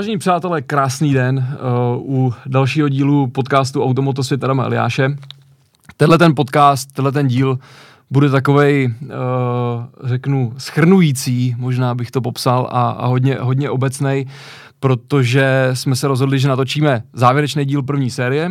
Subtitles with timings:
[0.00, 1.58] Vážení přátelé, krásný den
[1.98, 5.16] uh, u dalšího dílu podcastu Automoto svět Adama Eliáše.
[5.96, 7.58] Tenhle ten podcast, tenhle ten díl
[8.10, 14.26] bude takovej, uh, řeknu, schrnující, možná bych to popsal, a, a hodně, hodně obecnej,
[14.80, 18.50] protože jsme se rozhodli, že natočíme závěrečný díl první série,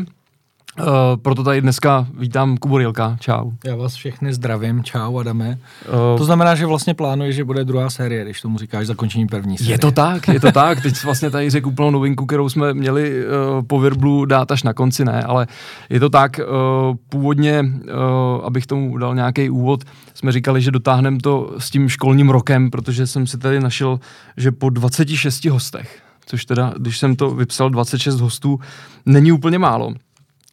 [0.77, 0.86] Uh,
[1.21, 3.18] proto tady dneska vítám Kubu Rilka.
[3.19, 3.51] Čau.
[3.65, 4.83] Já vás všechny zdravím.
[4.83, 5.57] Čau, Adame.
[5.88, 9.57] Uh, to znamená, že vlastně plánuješ, že bude druhá série, když tomu říkáš zakončení první
[9.57, 9.74] série.
[9.74, 10.82] Je to tak, je to tak.
[10.82, 14.74] Teď vlastně tady řekl úplnou novinku, kterou jsme měli uh, po Virblu dát až na
[14.74, 15.47] konci, ne, ale
[15.89, 16.39] je to tak.
[16.39, 21.89] Uh, původně, uh, abych tomu dal nějaký úvod, jsme říkali, že dotáhneme to s tím
[21.89, 23.99] školním rokem, protože jsem si tady našel,
[24.38, 28.60] že po 26 hostech, což teda, když jsem to vypsal 26 hostů,
[29.05, 29.93] není úplně málo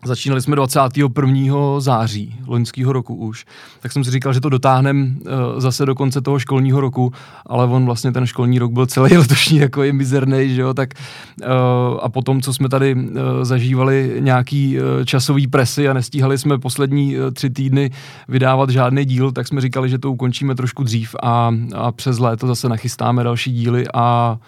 [0.04, 1.80] Začínali jsme 21.
[1.80, 3.44] září loňského roku už,
[3.80, 7.12] tak jsem si říkal, že to dotáhneme uh, zase do konce toho školního roku,
[7.46, 10.90] ale on vlastně ten školní rok byl celý letošní takový mizerný, že jo, tak
[11.42, 11.48] uh,
[12.02, 13.02] a potom, co jsme tady uh,
[13.42, 17.90] zažívali nějaký uh, časový presy a nestíhali jsme poslední uh, tři týdny
[18.28, 22.46] vydávat žádný díl, tak jsme říkali, že to ukončíme trošku dřív a, a přes léto
[22.46, 24.38] zase nachystáme další díly a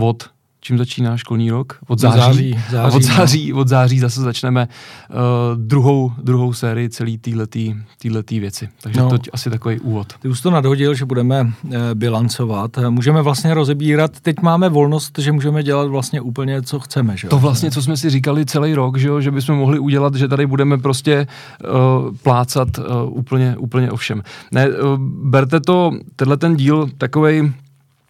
[0.00, 0.33] od
[0.64, 1.78] čím začíná školní rok?
[1.86, 2.20] Od září.
[2.20, 3.58] září, září a od září, no.
[3.58, 4.68] od září zase začneme
[5.10, 5.16] uh,
[5.56, 8.68] druhou, druhou sérii celý týhletý, týhletý věci.
[8.82, 9.10] Takže no.
[9.10, 10.12] to asi takový úvod.
[10.22, 12.78] Ty už to nadhodil, že budeme uh, bilancovat.
[12.88, 17.16] Můžeme vlastně rozebírat, teď máme volnost, že můžeme dělat vlastně úplně, co chceme.
[17.16, 17.28] Že?
[17.28, 19.20] To vlastně, co jsme si říkali celý rok, že, jo?
[19.20, 21.26] že bychom mohli udělat, že tady budeme prostě
[21.64, 24.22] uh, plácat uh, úplně, úplně o všem.
[24.52, 27.52] Ne, uh, berte to, tenhle ten díl takovej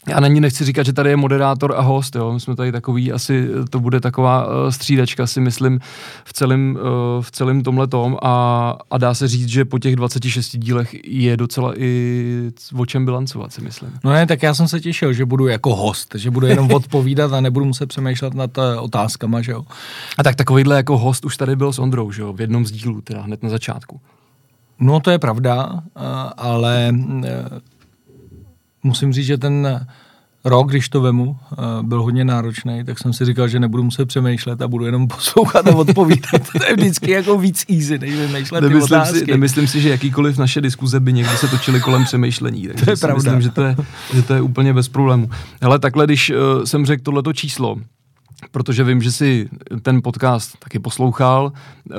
[0.08, 2.32] já na ní nechci říkat, že tady je moderátor a host, jo.
[2.32, 5.80] My jsme tady takový, asi to bude taková uh, střídačka, si myslím,
[6.24, 6.78] v celém,
[7.16, 10.96] uh, v celém tomhle tom a, a dá se říct, že po těch 26 dílech
[11.04, 13.90] je docela i o čem bilancovat, si myslím.
[14.04, 17.32] No ne, tak já jsem se těšil, že budu jako host, že budu jenom odpovídat
[17.32, 19.64] a nebudu muset přemýšlet nad uh, otázkama, že jo.
[20.18, 22.72] A tak takovýhle jako host už tady byl s Ondrou, že jo, v jednom z
[22.72, 24.00] dílů, teda hned na začátku.
[24.78, 25.82] No to je pravda,
[26.36, 26.94] ale
[28.84, 29.86] musím říct, že ten
[30.44, 34.04] rok, když to vemu, eh, byl hodně náročný, tak jsem si říkal, že nebudu muset
[34.04, 36.42] přemýšlet a budu jenom poslouchat a odpovídat.
[36.58, 39.18] to je vždycky jako víc easy, než vymýšlet ty nemyslím otázky.
[39.18, 42.66] Si, nemyslím si, že jakýkoliv naše diskuze by někdy se točily kolem přemýšlení.
[42.66, 43.32] Takže to je pravda.
[43.32, 43.76] Myslím, že to je,
[44.14, 45.30] že to je úplně bez problému.
[45.62, 47.76] Ale takhle, když uh, jsem řekl tohleto číslo,
[48.50, 49.48] protože vím, že si
[49.82, 51.52] ten podcast taky poslouchal,
[51.90, 51.96] uh,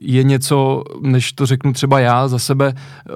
[0.00, 3.14] je něco, než to řeknu třeba já za sebe, uh,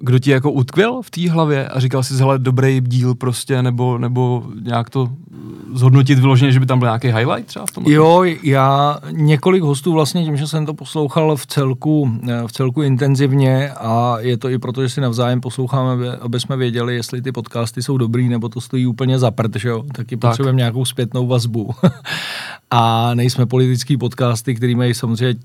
[0.00, 3.98] kdo ti jako utkvěl v té hlavě a říkal si, hele, dobrý díl prostě, nebo,
[3.98, 5.08] nebo nějak to
[5.72, 7.84] zhodnotit vyloženě, že by tam byl nějaký highlight třeba v tom?
[7.86, 12.82] Jo, já několik hostů vlastně tím, že jsem to poslouchal v celku, eh, v celku
[12.82, 17.22] intenzivně a je to i proto, že si navzájem posloucháme, aby, aby jsme věděli, jestli
[17.22, 19.84] ty podcasty jsou dobrý, nebo to stojí úplně za prd, že jo?
[19.94, 20.30] Taky tak.
[20.30, 21.70] potřebujeme nějakou zpětnou vazbu.
[22.70, 25.40] a nejsme politický podcasty, který mají samozřejmě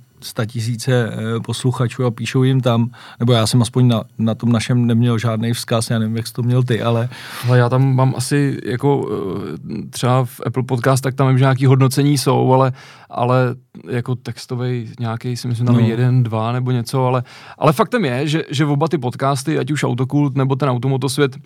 [0.46, 4.86] tisíce eh, posluchačů a píšou jim tam, nebo já jsem aspoň na, na tom našem
[4.86, 7.10] neměl žádný vzkaz, já nevím, jak jsi to měl ty, ale...
[7.48, 11.44] ale já tam mám asi jako eh, třeba v Apple Podcast, tak tam vím, že
[11.44, 12.74] nějaký hodnocení jsou, ale,
[13.10, 13.56] ale
[13.90, 15.82] jako textový nějaký si myslím tam no.
[15.82, 17.24] jeden, dva nebo něco, ale,
[17.58, 21.38] ale faktem je, že, že oba ty podcasty, ať už Autokult nebo ten Automotosvět,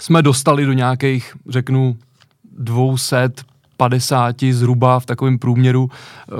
[0.00, 1.96] jsme dostali do nějakých, řeknu,
[2.58, 3.30] 200
[3.78, 6.38] 50 zhruba v takovém průměru uh,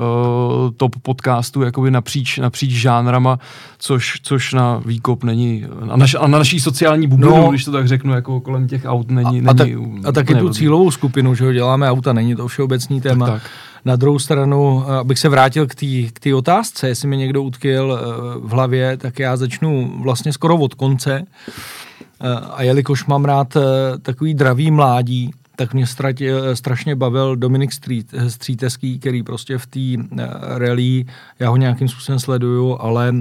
[0.77, 3.39] top podcastu jakoby napříč, napříč žánrama,
[3.77, 7.87] což, což na výkop není, a, naš, na naší sociální bublině, no, když to tak
[7.87, 9.27] řeknu, jako kolem těch aut není.
[9.27, 9.69] A, není, a, tak,
[10.05, 13.25] a taky tu cílovou skupinu, že ho děláme auta, není to všeobecný téma.
[13.25, 13.51] Tak, tak.
[13.85, 15.67] Na druhou stranu, abych se vrátil
[16.13, 20.57] k té otázce, jestli mi někdo utkvěl eh, v hlavě, tak já začnu vlastně skoro
[20.57, 21.23] od konce.
[22.21, 23.57] Eh, a jelikož mám rád
[24.01, 29.79] takový dravý mládí, tak mě stratě, strašně bavil Dominik Street, Stříteský, který prostě v té
[29.79, 30.19] uh,
[30.57, 31.05] rally,
[31.39, 33.15] já ho nějakým způsobem sleduju, ale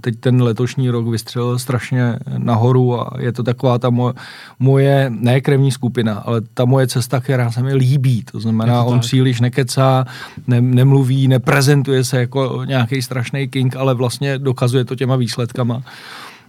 [0.00, 4.14] teď ten letošní rok vystřelil strašně nahoru a je to taková ta moje,
[4.58, 8.22] moje, ne krevní skupina, ale ta moje cesta, která se mi líbí.
[8.32, 9.06] To znamená, to on tak.
[9.06, 10.04] příliš nekecá,
[10.46, 15.82] ne, nemluví, neprezentuje se jako nějaký strašný king, ale vlastně dokazuje to těma výsledkama.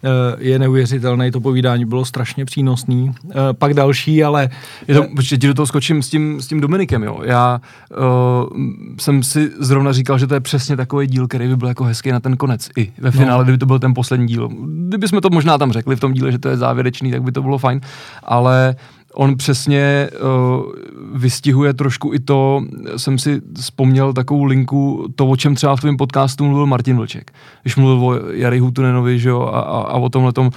[0.03, 3.11] Eh, je neuvěřitelné, to povídání bylo strašně přínosný.
[3.29, 4.49] Eh, pak další, ale...
[4.88, 7.19] Je to, počkej, ti do toho skočím s tím, s tím Dominikem, jo.
[7.23, 7.61] Já
[7.97, 8.57] uh,
[8.99, 12.11] jsem si zrovna říkal, že to je přesně takový díl, který by byl jako hezký
[12.11, 13.44] na ten konec i ve finále, no.
[13.44, 14.49] kdyby to byl ten poslední díl.
[14.88, 17.31] Kdyby jsme to možná tam řekli v tom díle, že to je závěrečný, tak by
[17.31, 17.81] to bylo fajn,
[18.23, 18.75] ale
[19.13, 20.65] on přesně uh,
[21.13, 22.62] vystihuje trošku i to,
[22.98, 27.31] jsem si vzpomněl takovou linku, to, o čem třeba v tvém podcastu mluvil Martin Vlček.
[27.62, 30.50] Když mluvil o Jari Hutunenovi že jo, a, a, a o tomhle uh,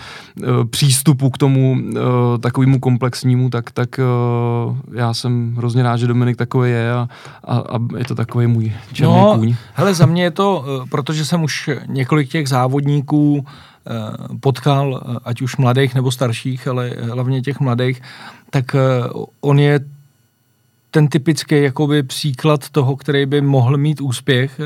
[0.70, 2.00] přístupu k tomu uh,
[2.40, 4.00] takovému komplexnímu, tak, tak
[4.68, 7.08] uh, já jsem hrozně rád, že Dominik takový je a,
[7.44, 9.54] a, a je to takový můj černý no, kůň.
[9.74, 13.69] Hele, za mě je to, protože jsem už několik těch závodníků Eh,
[14.40, 18.02] potkal, eh, ať už mladých nebo starších, ale hlavně těch mladých,
[18.50, 18.80] tak eh,
[19.40, 19.80] on je
[20.90, 24.60] ten typický jakoby příklad toho, který by mohl mít úspěch.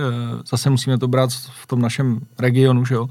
[0.50, 1.31] Zase musíme to brát
[1.62, 3.09] v tom našem regionu, že jo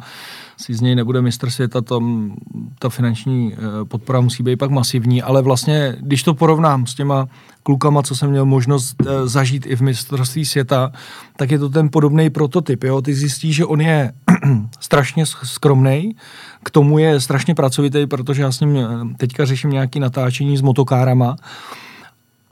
[0.58, 2.36] si z něj nebude mistr světa, tam
[2.80, 7.28] ta finanční eh, podpora musí být pak masivní, ale vlastně, když to porovnám s těma
[7.64, 10.92] klukama, co jsem měl možnost eh, zažít i v mistrovství světa,
[11.36, 12.84] tak je to ten podobný prototyp.
[12.84, 13.02] Jo?
[13.02, 14.14] Ty zjistíš, že on je
[14.80, 16.16] strašně skromný,
[16.64, 20.62] k tomu je strašně pracovitý, protože já s ním eh, teďka řeším nějaké natáčení s
[20.62, 21.36] motokárama,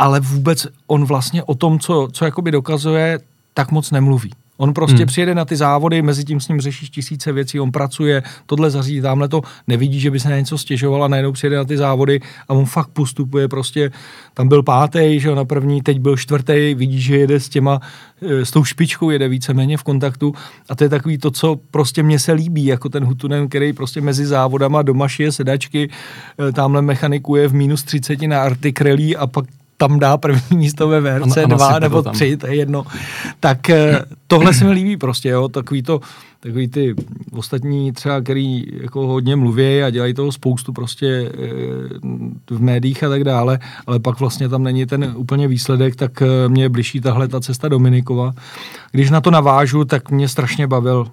[0.01, 3.19] ale vůbec on vlastně o tom, co, co jakoby dokazuje,
[3.53, 4.31] tak moc nemluví.
[4.57, 5.06] On prostě hmm.
[5.06, 9.01] přijede na ty závody, mezi tím s ním řešíš tisíce věcí, on pracuje, tohle zařídí,
[9.01, 12.19] tamhle to, nevidí, že by se na něco stěžoval a najednou přijede na ty závody
[12.50, 13.92] a on fakt postupuje prostě,
[14.33, 17.80] tam byl pátý, že na první, teď byl čtvrtý, vidí, že jede s těma,
[18.21, 20.33] eh, s tou špičkou jede víceméně v kontaktu
[20.69, 24.01] a to je takový to, co prostě mně se líbí, jako ten Hutunen, který prostě
[24.01, 29.45] mezi závodama doma šije sedačky, eh, tamhle mechanikuje v minus 30 na artikrelí a pak
[29.81, 32.86] tam dá první místo ve VRC a, 2 nebo 3, to je jedno.
[33.39, 36.00] Tak eh, tohle se mi líbí prostě, jo, takový to,
[36.39, 36.95] takový ty
[37.31, 43.10] ostatní třeba, který jako hodně mluví a dělají toho spoustu prostě eh, v médiích a
[43.10, 47.27] tak dále, ale pak vlastně tam není ten úplně výsledek, tak eh, mě bližší tahle
[47.27, 48.34] ta cesta Dominikova.
[48.92, 51.07] Když na to navážu, tak mě strašně bavil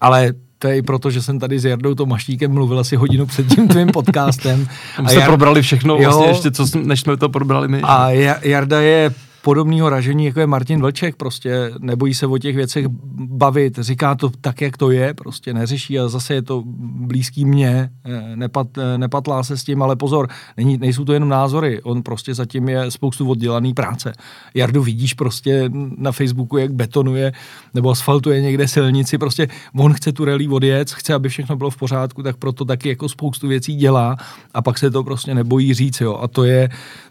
[0.00, 3.46] ale to je i proto, že jsem tady s Jardou Tomaštíkem mluvil asi hodinu před
[3.46, 4.68] tím tvým podcastem.
[5.04, 5.28] a jsme Jar...
[5.28, 7.80] probrali všechno, vlastně jo, ještě, co, než jsme to probrali my.
[7.82, 8.10] A
[8.42, 9.10] Jarda je
[9.42, 12.86] podobného ražení, jako je Martin Vlček, prostě nebojí se o těch věcech
[13.18, 16.62] bavit, říká to tak, jak to je, prostě neřeší a zase je to
[17.06, 21.28] blízký mně, eh, nepat, eh, nepatlá se s tím, ale pozor, není, nejsou to jenom
[21.28, 24.12] názory, on prostě zatím je spoustu oddělaný práce.
[24.54, 27.32] Jardu vidíš prostě na Facebooku, jak betonuje
[27.74, 31.76] nebo asfaltuje někde silnici, prostě on chce tu rally odjet, chce, aby všechno bylo v
[31.76, 34.16] pořádku, tak proto taky jako spoustu věcí dělá
[34.54, 36.68] a pak se to prostě nebojí říct, jo, a to je,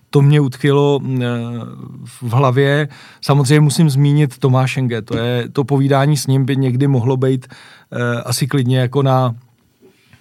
[0.09, 1.27] to mě utkvělo eh,
[2.21, 2.87] v hlavě.
[3.21, 8.21] Samozřejmě musím zmínit Tomášenge, to je to povídání s ním by někdy mohlo být eh,
[8.21, 9.35] asi klidně jako na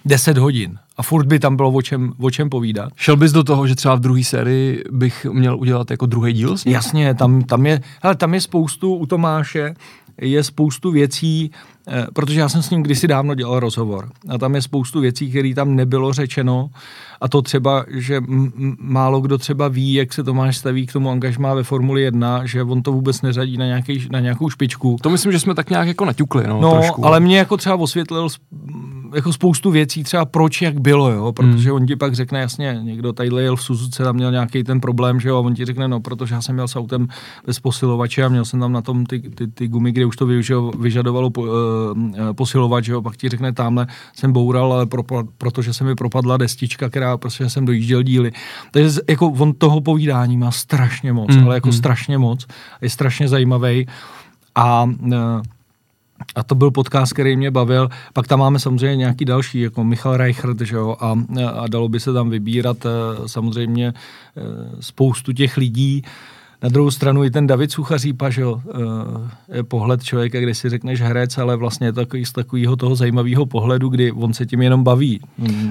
[0.05, 0.79] 10 hodin.
[0.97, 2.89] A furt by tam bylo o čem, o čem povídat.
[2.95, 6.57] Šel bys do toho, že třeba v druhé sérii bych měl udělat jako druhý díl
[6.57, 6.73] s ním?
[6.73, 9.73] Jasně, tam, tam, je, hele, tam je spoustu u Tomáše,
[10.21, 11.51] je spoustu věcí,
[12.13, 15.53] protože já jsem s ním kdysi dávno dělal rozhovor a tam je spoustu věcí, které
[15.55, 16.69] tam nebylo řečeno
[17.21, 21.09] a to třeba, že m- málo kdo třeba ví, jak se Tomáš staví k tomu
[21.09, 24.97] angažmá ve Formuli 1, že on to vůbec neřadí na, nějaký, na nějakou špičku.
[25.01, 27.05] To myslím, že jsme tak nějak jako naťukli, no, no trošku.
[27.05, 28.27] ale mě jako třeba osvětlil
[29.15, 31.75] jako spoustu věcí, třeba proč, jak bylo, jo, protože hmm.
[31.75, 35.19] on ti pak řekne jasně, někdo tady jel v Suzuce, tam měl nějaký ten problém,
[35.19, 37.07] že jo, a on ti řekne, no, protože já jsem měl s autem
[37.45, 40.25] bez posilovače a měl jsem tam na tom ty, ty, ty gumy, kde už to
[40.79, 41.49] vyžadovalo po, uh,
[42.33, 45.03] posilovač, že jo, pak ti řekne, tamhle jsem boural, ale pro,
[45.37, 48.31] protože se mi propadla destička, která prostě jsem dojížděl díly.
[48.71, 51.45] Takže jako on toho povídání má strašně moc, hmm.
[51.45, 51.77] ale jako hmm.
[51.77, 52.47] strašně moc,
[52.81, 53.87] je strašně zajímavý
[54.55, 55.11] a uh,
[56.35, 57.89] a to byl podcast, který mě bavil.
[58.13, 61.15] Pak tam máme samozřejmě nějaký další, jako Michal Reichert, že jo, a,
[61.53, 62.89] a dalo by se tam vybírat eh,
[63.27, 64.41] samozřejmě eh,
[64.79, 66.03] spoustu těch lidí.
[66.63, 68.61] Na druhou stranu i ten David Suchařípa, že jo,
[69.51, 72.95] eh, je pohled člověka, kde si řekneš herec, ale vlastně je takový z takového toho
[72.95, 75.19] zajímavého pohledu, kdy on se tím jenom baví.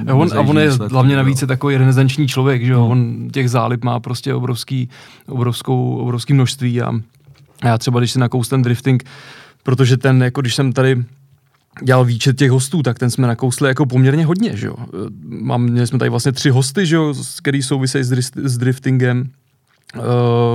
[0.07, 2.89] A on, a on je výsledky, hlavně navíc je takový renesanční člověk, že jo, no.
[2.89, 4.89] on těch zálib má prostě obrovský,
[5.27, 6.93] obrovskou, obrovský množství a
[7.65, 9.05] já třeba, když si nakouslím drifting,
[9.63, 11.05] protože ten, jako když jsem tady
[11.85, 14.75] dělal výčet těch hostů, tak ten jsme nakousli jako poměrně hodně, že jo.
[15.25, 19.31] Mám, měli jsme tady vlastně tři hosty, že jo, který souvisejí s, s driftingem.
[19.97, 20.03] Uh,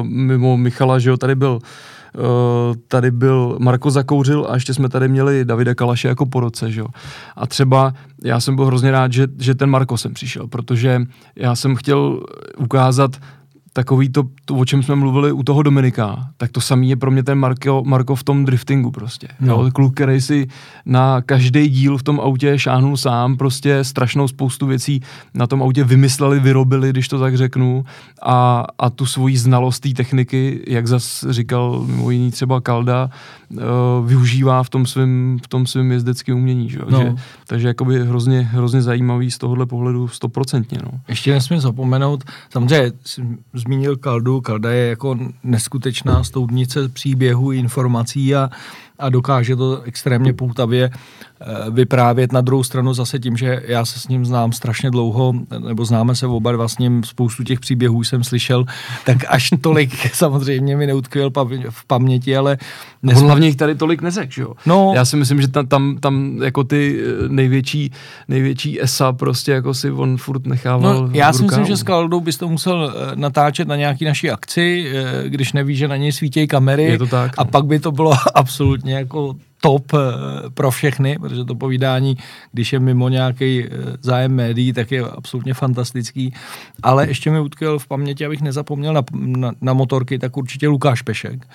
[0.03, 1.59] mimo Michala, že jo, tady byl
[2.17, 6.71] Uh, tady byl Marko Zakouřil a ještě jsme tady měli Davida Kalaše jako po roce,
[6.71, 6.87] že jo.
[7.35, 11.01] A třeba já jsem byl hrozně rád, že, že ten Marko sem přišel, protože
[11.35, 12.19] já jsem chtěl
[12.57, 13.11] ukázat
[13.73, 17.11] takový to, to, o čem jsme mluvili u toho Dominika, tak to samý je pro
[17.11, 19.27] mě ten Marko, Marko v tom driftingu prostě.
[19.39, 19.53] No.
[19.53, 20.47] Jo, kluk, který si
[20.85, 25.01] na každý díl v tom autě šáhnul sám, prostě strašnou spoustu věcí
[25.33, 27.85] na tom autě vymysleli, vyrobili, když to tak řeknu,
[28.21, 33.09] a, a tu svoji znalost té techniky, jak zas říkal mimo jiný třeba Kalda,
[33.49, 33.59] uh,
[34.07, 36.69] využívá v tom svém v tom svým jezdeckém umění.
[36.69, 36.79] Že?
[36.89, 36.99] No.
[36.99, 37.15] Že,
[37.47, 40.77] takže jakoby hrozně, hrozně zajímavý z tohohle pohledu stoprocentně.
[40.83, 40.99] No.
[41.07, 42.91] Ještě nesmím zapomenout, samozřejmě
[43.63, 48.49] zmínil Kaldu, Kalda je jako neskutečná stoudnice příběhů, informací a,
[48.99, 50.91] a dokáže to extrémně poutavě
[51.45, 52.31] Eh, vyprávět.
[52.31, 56.15] Na druhou stranu zase tím, že já se s ním znám strašně dlouho, nebo známe
[56.15, 58.65] se oba dva s ním, spoustu těch příběhů jsem slyšel,
[59.05, 61.31] tak až tolik samozřejmě mi neutkvěl
[61.69, 62.57] v paměti, ale...
[63.03, 63.21] Nesmí...
[63.21, 64.53] On hlavně jich tady tolik nezek, že jo?
[64.65, 67.91] No, já si myslím, že tam, tam, tam jako ty eh, největší,
[68.27, 72.19] největší esa prostě jako si on furt nechával no, Já si myslím, že s Kaldou
[72.19, 74.93] bys to musel eh, natáčet na nějaký naší akci,
[75.25, 76.83] když neví, že na něj svítějí kamery.
[76.83, 77.31] Je to tak.
[77.37, 77.49] A no.
[77.49, 79.97] pak by to bylo absolutně jako top eh,
[80.49, 82.17] pro všechny, protože to povídání,
[82.51, 83.69] když je mimo nějaký eh,
[84.01, 86.33] zájem médií, tak je absolutně fantastický.
[86.83, 91.01] Ale ještě mi utkvěl v paměti, abych nezapomněl na, na, na motorky, tak určitě Lukáš
[91.01, 91.47] Pešek.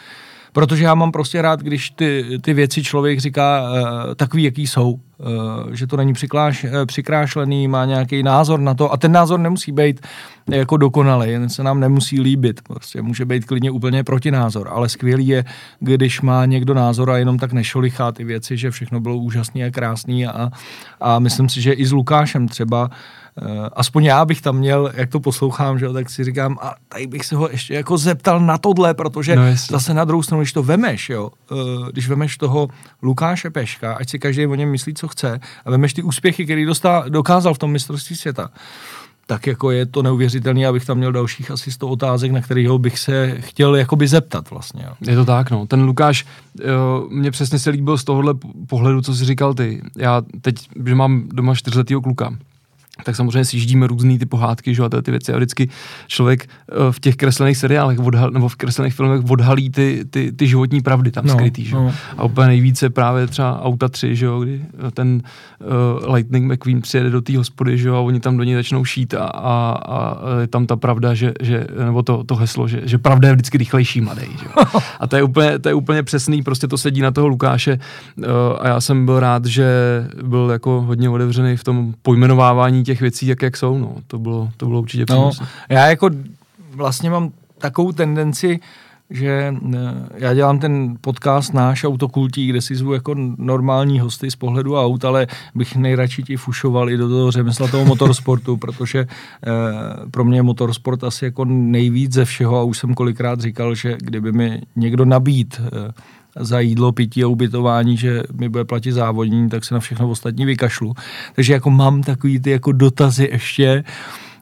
[0.52, 4.90] Protože já mám prostě rád, když ty, ty věci člověk říká uh, takový, jaký jsou.
[4.90, 8.92] Uh, že to není přikláš, uh, přikrášlený, má nějaký názor na to.
[8.92, 10.00] A ten názor nemusí být
[10.50, 12.60] jako dokonalý, jen se nám nemusí líbit.
[12.62, 14.68] Prostě může být klidně úplně protinázor.
[14.72, 15.44] Ale skvělý je,
[15.80, 19.70] když má někdo názor a jenom tak nešolichá ty věci, že všechno bylo úžasné a
[19.70, 20.26] krásný.
[20.26, 20.50] A,
[21.00, 23.27] a myslím si, že i s Lukášem třeba Eh,
[23.72, 27.24] aspoň já bych tam měl, jak to poslouchám, že tak si říkám, a tady bych
[27.24, 30.62] se ho ještě jako zeptal na tohle, protože no zase na druhou stranu, když to
[30.62, 31.54] vemeš, jo, eh,
[31.92, 32.68] když vemeš toho
[33.02, 36.64] Lukáše Peška, ať si každý o něm myslí, co chce, a vemeš ty úspěchy, který
[36.64, 38.50] dostal, dokázal v tom mistrovství světa,
[39.28, 42.98] tak jako je to neuvěřitelný, abych tam měl dalších asi 100 otázek, na kterého bych
[42.98, 44.84] se chtěl jakoby zeptat vlastně.
[44.86, 44.92] Jo.
[45.00, 45.66] Je to tak, no.
[45.66, 46.26] Ten Lukáš,
[46.64, 48.34] jo, mě přesně se líbil z tohohle
[48.66, 49.82] pohledu, co jsi říkal ty.
[49.96, 52.34] Já teď, že mám doma čtyřletýho kluka,
[53.04, 55.32] tak samozřejmě sjíždíme různý ty pohádky, že, a ty věci.
[55.32, 55.68] A vždycky
[56.06, 60.46] člověk eh, v těch kreslených seriálech odhal, nebo v kreslených filmech odhalí ty, ty, ty
[60.46, 61.64] životní pravdy tam no, skrytý.
[61.64, 61.74] Že?
[61.74, 61.94] No.
[62.16, 64.60] A úplně nejvíce právě třeba Auta 3, že, kdy
[64.94, 65.22] ten
[66.04, 69.14] uh, Lightning McQueen přijede do té hospody že, a oni tam do něj začnou šít
[69.14, 72.98] a, a, a je tam ta pravda, že, že nebo to, to heslo, že, že
[72.98, 74.28] pravda je vždycky rychlejší mladej.
[74.40, 74.46] Že?
[75.00, 77.78] A to je, úplně, to je úplně přesný, prostě to sedí na toho Lukáše
[78.16, 78.24] uh,
[78.60, 79.66] a já jsem byl rád, že
[80.22, 83.96] byl jako hodně otevřený v tom pojmenovávání těch věcí, jak, jak jsou, no.
[84.06, 85.30] To bylo, to bylo určitě no,
[85.68, 86.10] Já jako
[86.74, 88.60] vlastně mám takovou tendenci,
[89.10, 89.78] že eh,
[90.14, 95.04] já dělám ten podcast náš Autokultí, kde si zvu jako normální hosty z pohledu aut,
[95.04, 99.06] ale bych nejradši ti fušoval i do toho řemesla toho motorsportu, protože eh,
[100.10, 103.96] pro mě je motorsport asi jako nejvíc ze všeho a už jsem kolikrát říkal, že
[104.00, 105.92] kdyby mi někdo nabít eh,
[106.40, 110.44] za jídlo, pití a ubytování, že mi bude platit závodní, tak se na všechno ostatní
[110.44, 110.94] vykašlu.
[111.34, 113.84] Takže jako mám takový ty jako dotazy ještě,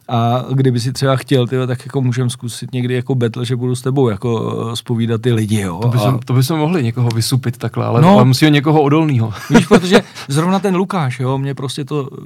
[0.07, 3.75] a kdyby si třeba chtěl, tyhle, tak jako můžeme zkusit někdy jako battle, že budu
[3.75, 5.79] s tebou jako spovídat ty lidi, jo.
[5.81, 6.19] To by, a...
[6.25, 9.33] to by jsme mohli někoho vysupit takhle, ale, no, ale musíme někoho odolného.
[9.49, 12.23] Víš, protože zrovna ten Lukáš, jo, mě prostě to eh,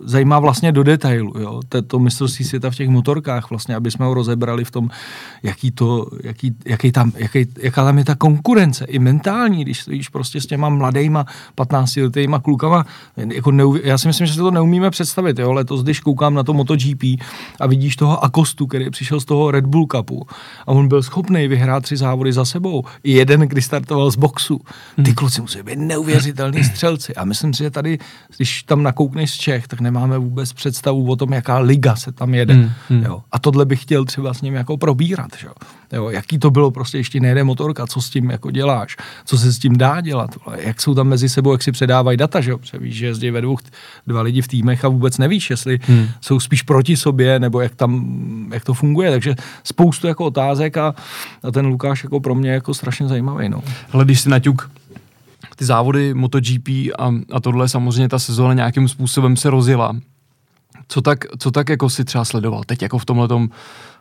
[0.00, 1.60] zajímá vlastně do detailu, jo.
[1.68, 4.90] To, to mistrovství světa v těch motorkách vlastně, aby jsme ho rozebrali v tom,
[5.42, 10.08] jaký to, jaký, jaký tam, jaký, jaká tam je ta konkurence, i mentální, když stojíš
[10.08, 12.86] prostě s těma mladýma 15 letýma klukama,
[13.16, 16.42] jako neuví, já si myslím, že si to neumíme představit, jo, letos, když koukám na
[16.42, 17.21] to MotoGP,
[17.60, 20.26] a vidíš toho Akostu, který přišel z toho Red Bull Cupu
[20.66, 22.84] a on byl schopný vyhrát tři závody za sebou.
[23.04, 24.60] I jeden, kdy startoval z boxu.
[24.96, 25.14] Ty hmm.
[25.14, 27.98] kluci musí být neuvěřitelní střelci a myslím si, že tady,
[28.36, 32.34] když tam nakoukneš z Čech, tak nemáme vůbec představu o tom, jaká liga se tam
[32.34, 32.54] jede.
[32.54, 32.70] Hmm.
[32.88, 33.02] hmm.
[33.02, 33.22] Jo.
[33.32, 35.30] A tohle bych chtěl třeba s ním jako probírat.
[35.38, 35.48] Že?
[35.92, 39.52] Jo, jaký to bylo, prostě ještě nejde motorka, co s tím jako děláš, co se
[39.52, 42.58] s tím dá dělat, jak jsou tam mezi sebou, jak si předávají data, že jo,
[42.78, 43.58] víš, že jezdí ve dvou,
[44.06, 46.08] dva lidi v týmech a vůbec nevíš, jestli hmm.
[46.20, 49.34] jsou spíš proti sobě, nebo jak tam, jak to funguje, takže
[49.64, 50.94] spoustu jako otázek a,
[51.42, 53.62] a ten Lukáš jako pro mě jako strašně zajímavý, no.
[53.92, 54.70] Ale když si naťuk
[55.56, 56.68] ty závody MotoGP
[56.98, 59.96] a, a tohle samozřejmě ta sezóna nějakým způsobem se rozjela,
[60.92, 63.48] co tak, co tak jako si třeba sledoval teď jako v tomhletom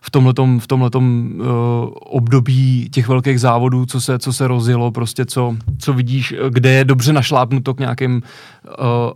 [0.02, 1.46] v tomhletom, v tomhletom uh,
[1.94, 6.86] období těch velkých závodů, co se, co se rozjelo, prostě co, co vidíš, kde je
[6.86, 8.74] dobře našlápnuto k nějakým uh,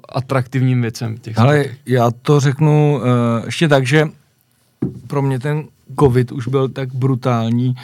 [0.10, 1.17] atraktivním věcem.
[1.17, 4.08] Těch Ale já to řeknu uh, ještě tak, že
[5.08, 5.63] pro mě ten
[6.00, 7.75] covid už byl tak brutální,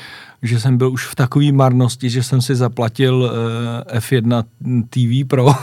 [0.44, 4.44] že jsem byl už v takové marnosti, že jsem si zaplatil uh, F1
[4.90, 5.48] TV Pro.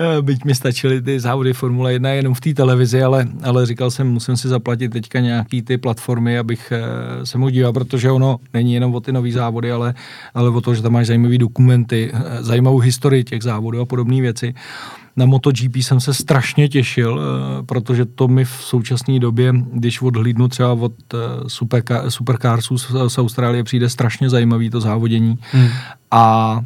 [0.00, 3.90] Eh, byť mi stačily ty závody Formule 1 jenom v té televizi, ale, ale říkal
[3.90, 8.38] jsem, musím si zaplatit teďka nějaký ty platformy, abych uh, se mohl dívat, protože ono
[8.54, 9.94] není jenom o ty nové závody, ale,
[10.34, 14.20] ale o to, že tam máš zajímavé dokumenty, uh, zajímavou historii těch závodů a podobné
[14.20, 14.54] věci.
[15.18, 17.20] Na MotoGP jsem se strašně těšil,
[17.66, 20.92] protože to mi v současné době, když odhlídnu třeba od
[22.08, 25.38] supercarsů z Austrálie, přijde strašně zajímavý to závodění.
[25.52, 25.68] Hmm.
[26.10, 26.60] A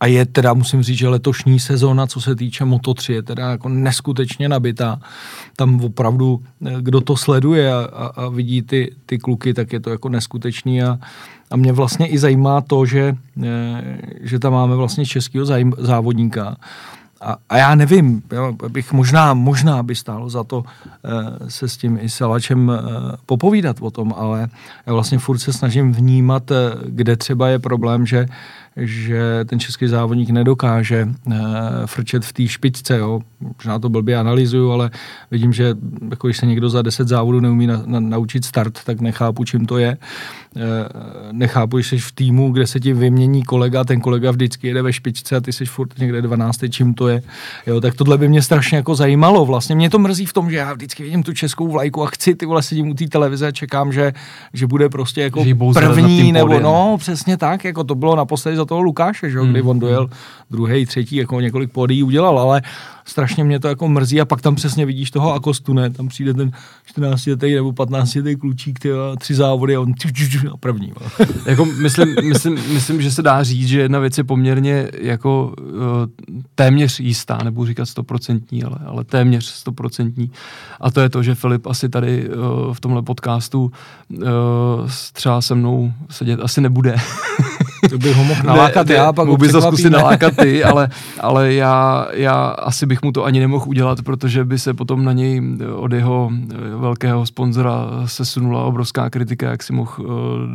[0.00, 3.68] a je teda, musím říct, že letošní sezóna, co se týče Moto3, je teda jako
[3.68, 5.00] neskutečně nabitá.
[5.56, 9.80] Tam opravdu, eh, kdo to sleduje a, a, a vidí ty, ty kluky, tak je
[9.80, 10.98] to jako neskutečný a,
[11.50, 15.46] a mě vlastně i zajímá to, že, eh, že tam máme vlastně českého
[15.78, 16.56] závodníka,
[17.20, 20.64] a, a já nevím, jo, bych možná, možná by stálo za to
[21.44, 22.76] e, se s tím i Salačem e,
[23.26, 24.48] popovídat o tom, ale
[24.86, 26.54] já vlastně furt se snažím vnímat, e,
[26.86, 28.26] kde třeba je problém, že
[28.78, 31.34] že ten český závodník nedokáže uh,
[31.86, 32.98] frčet v té špičce.
[32.98, 33.20] Jo.
[33.56, 34.90] Možná to blbě analyzuju, ale
[35.30, 35.74] vidím, že
[36.10, 39.66] jako když se někdo za 10 závodů neumí na, na, naučit start, tak nechápu, čím
[39.66, 39.96] to je.
[40.56, 40.62] Uh,
[41.32, 44.92] nechápu, že jsi v týmu, kde se ti vymění kolega, ten kolega vždycky jede ve
[44.92, 46.60] špičce a ty jsi furt někde 12.
[46.70, 47.22] čím to je.
[47.66, 49.46] Jo, tak tohle by mě strašně jako zajímalo.
[49.46, 52.34] Vlastně mě to mrzí v tom, že já vždycky vidím tu českou vlajku a chci
[52.34, 54.12] ty vole sedím u té televize a čekám, že,
[54.52, 55.44] že bude prostě jako
[55.74, 59.38] první, nebo no, přesně tak, jako to bylo naposledy za toho Lukáše, že?
[59.38, 59.68] kdy hmm.
[59.68, 60.10] on dojel
[60.50, 62.62] druhý, třetí, jako několik pódií udělal, ale
[63.04, 65.90] strašně mě to jako mrzí a pak tam přesně vidíš toho Akostu, ne?
[65.90, 66.50] Tam přijde ten
[66.84, 69.94] 14 letý nebo 15 letý klučík, ty tři závody a on
[70.52, 70.92] a první.
[71.46, 75.74] jako myslím, myslím, myslím, že se dá říct, že jedna věc je poměrně jako uh,
[76.54, 80.30] téměř jistá, nebudu říkat stoprocentní, ale, ale téměř stoprocentní.
[80.80, 83.72] A to je to, že Filip asi tady uh, v tomhle podcastu
[84.10, 84.22] uh,
[85.12, 86.96] třeba se mnou sedět asi nebude.
[87.90, 90.88] To bych ho mohl nalákat ne, já, pak bys to zkusit nalákat ty, ale,
[91.20, 95.12] ale já, já asi bych mu to ani nemohl udělat, protože by se potom na
[95.12, 95.42] něj
[95.74, 96.30] od jeho
[96.76, 100.06] velkého sponzora sesunula obrovská kritika, jak si mohl uh,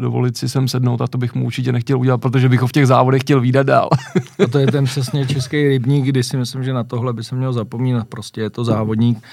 [0.01, 2.71] dovolit si sem sednout a to bych mu určitě nechtěl udělat, protože bych ho v
[2.71, 3.89] těch závodech chtěl výdat dál.
[4.43, 7.35] a to je ten přesně český rybník, kdy si myslím, že na tohle by se
[7.35, 8.07] měl zapomínat.
[8.07, 9.23] Prostě je to závodník,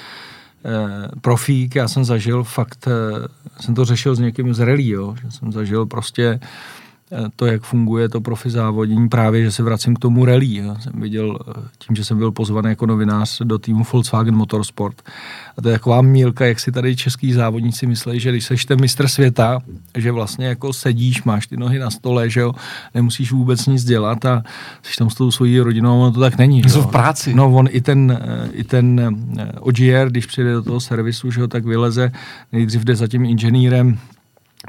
[0.64, 3.28] eh, profík, já jsem zažil fakt, eh,
[3.60, 6.79] jsem to řešil s někým z rally, jo, že jsem zažil prostě Eh,
[7.36, 10.54] to, jak funguje to profi závodění, právě, že se vracím k tomu rally.
[10.54, 15.02] Já jsem viděl, eh, tím, že jsem byl pozvaný jako novinář do týmu Volkswagen Motorsport.
[15.58, 18.80] A to je taková mílka, jak si tady český závodníci myslí, že když seš ten
[18.80, 19.60] mistr světa,
[19.96, 22.52] že vlastně jako sedíš, máš ty nohy na stole, že jo,
[22.94, 24.42] nemusíš vůbec nic dělat a
[24.82, 26.62] jsi tam s tou svojí rodinou, ono to tak není.
[26.62, 27.34] Jsou v práci.
[27.34, 29.16] No on i ten, eh, i ten
[29.60, 32.12] OGR, když přijde do toho servisu, že jo, tak vyleze,
[32.52, 33.98] nejdřív jde za tím inženýrem,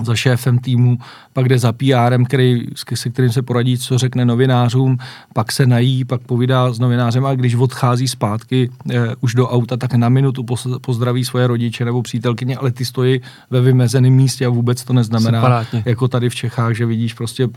[0.04, 0.97] za šéfem týmu,
[1.34, 4.97] pak jde za PRem, který, se kterým se poradí, co řekne novinářům,
[5.34, 9.77] pak se nají, pak povídá s novinářem a když odchází zpátky eh, už do auta,
[9.77, 10.45] tak na minutu
[10.82, 15.38] pozdraví svoje rodiče nebo přítelkyně, ale ty stojí ve vymezeném místě a vůbec to neznamená,
[15.38, 15.84] Separátně.
[15.86, 17.47] jako tady v Čechách, že vidíš prostě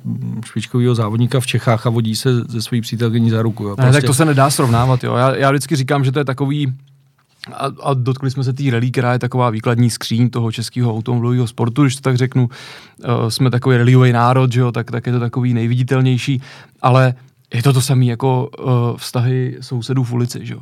[0.44, 3.64] špičkového závodníka v Čechách a vodí se ze svojí přítelkyní za ruku.
[3.64, 3.77] Jo.
[3.77, 3.87] Prostě.
[3.87, 5.05] Ne, tak to se nedá srovnávat.
[5.05, 5.14] Jo.
[5.14, 6.75] Já, já vždycky říkám, že to je takový
[7.52, 11.46] a, a dotkli jsme se té rally, která je taková výkladní skříň toho českého automobilového
[11.46, 12.48] sportu, když to tak řeknu.
[12.48, 16.42] Uh, jsme takový rallyový národ, že jo, tak, tak je to takový nejviditelnější,
[16.83, 17.14] ale
[17.54, 20.61] je to to samé jako uh, vztahy sousedů v ulici, že jo.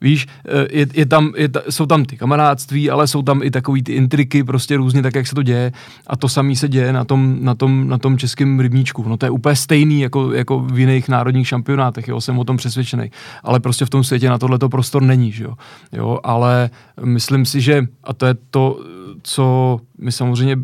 [0.00, 3.82] Víš, eh, je, je tam, je, jsou tam ty kamarádství, ale jsou tam i takový
[3.82, 5.72] ty intriky, prostě různě tak, jak se to děje.
[6.06, 9.08] A to samé se děje na tom, na tom, na tom českém rybníčku.
[9.08, 12.56] No to je úplně stejný jako, jako v jiných národních šampionátech, jo, jsem o tom
[12.56, 13.10] přesvědčený.
[13.44, 15.54] Ale prostě v tom světě na tohleto prostor není, že jo.
[15.92, 16.18] jo.
[16.22, 16.70] Ale
[17.04, 18.80] myslím si, že, a to je to,
[19.22, 20.56] co my samozřejmě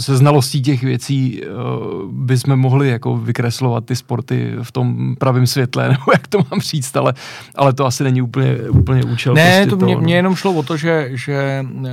[0.00, 5.88] se znalostí těch věcí uh, bychom mohli jako vykreslovat ty sporty v tom pravém světle,
[5.88, 7.14] nebo jak to mám říct, ale,
[7.54, 9.34] ale to asi není úplně, úplně účel.
[9.34, 10.00] Ne, prostě to mě, no.
[10.00, 11.86] mě jenom šlo o to, že, že uh,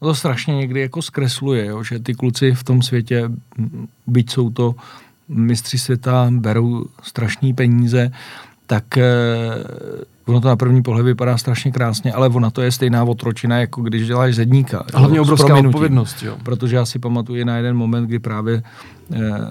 [0.00, 3.30] to strašně někdy jako zkresluje, jo, že ty kluci v tom světě,
[4.06, 4.74] byť jsou to
[5.28, 8.10] mistři světa, berou strašní peníze,
[8.66, 13.04] tak uh, Ono to na první pohled vypadá strašně krásně, ale ona to je stejná
[13.04, 14.84] otročina, jako když děláš zedníka.
[14.94, 16.22] A hlavně obrovská odpovědnost.
[16.22, 16.36] Jo.
[16.42, 19.03] Protože já si pamatuju na jeden moment, kdy právě eh,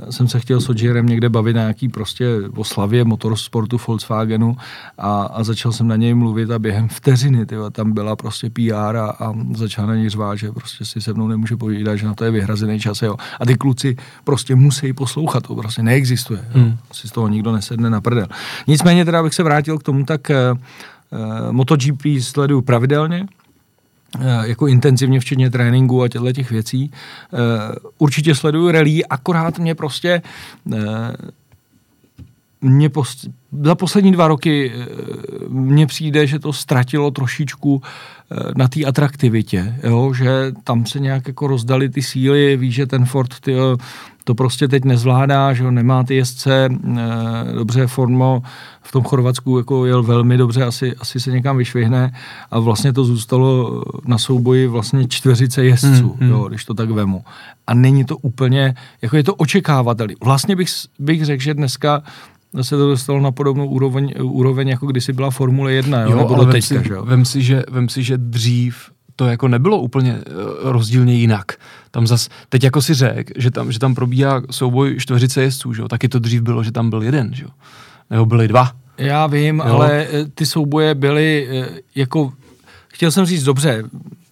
[0.09, 4.57] jsem se chtěl s Odžierem někde bavit na nějaký prostě oslavě motorsportu Volkswagenu
[4.97, 8.97] a, a začal jsem na něj mluvit a během vteřiny tyjo, tam byla prostě PR
[8.97, 12.13] a, a začal na něj řvát, že prostě si se mnou nemůže povídat, že na
[12.13, 13.01] to je vyhrazený čas.
[13.01, 13.15] Jo.
[13.39, 16.45] A ty kluci prostě musí poslouchat, to prostě neexistuje.
[16.51, 16.77] Hmm.
[16.91, 18.27] Si z toho nikdo nesedne na prdel.
[18.67, 23.42] Nicméně teda bych se vrátil k tomu, tak uh, MotoGP sleduju pravidelně, Eh,
[24.43, 26.91] jako intenzivně, včetně tréninku a těchto těch věcí.
[26.91, 27.37] Eh,
[27.97, 30.21] určitě sleduju rally, akorát mě prostě
[30.73, 30.79] eh,
[32.61, 33.25] mě post,
[33.61, 34.71] za poslední dva roky
[35.47, 37.81] mně přijde, že to ztratilo trošičku
[38.55, 40.13] na té atraktivitě, jo?
[40.13, 43.55] že tam se nějak jako rozdali ty síly, víš, že ten Ford ty,
[44.23, 46.69] to prostě teď nezvládá, že ho nemá ty jezdce,
[47.55, 48.43] dobře formo,
[48.81, 52.13] v tom Chorvatsku jako jel velmi dobře, asi, asi se někam vyšvihne
[52.51, 56.29] a vlastně to zůstalo na souboji vlastně čtveřice jezdců, hmm, hmm.
[56.29, 57.23] Jo, když to tak vemu.
[57.67, 60.15] A není to úplně, jako je to očekávatelný.
[60.23, 60.69] Vlastně bych,
[60.99, 62.03] bych řekl, že dneska
[62.61, 66.35] se to dostalo na podobnou úroveň, úroveň jako kdysi byla Formule 1, jo, jo nebo
[66.35, 67.05] ale vem, teďka, si, že jo?
[67.05, 68.75] Vem, si, že, vem si, že dřív
[69.15, 71.51] to jako nebylo úplně uh, rozdílně jinak.
[71.91, 75.81] Tam zas, teď jako si řek, že tam, že tam probíhá souboj čtveřice jezdců, že
[75.81, 75.87] jo?
[75.87, 77.49] taky to dřív bylo, že tam byl jeden, že jo?
[78.09, 78.71] nebo byly dva.
[78.97, 79.65] Já vím, jo.
[79.65, 82.33] ale eh, ty souboje byly eh, jako,
[82.87, 83.83] chtěl jsem říct dobře,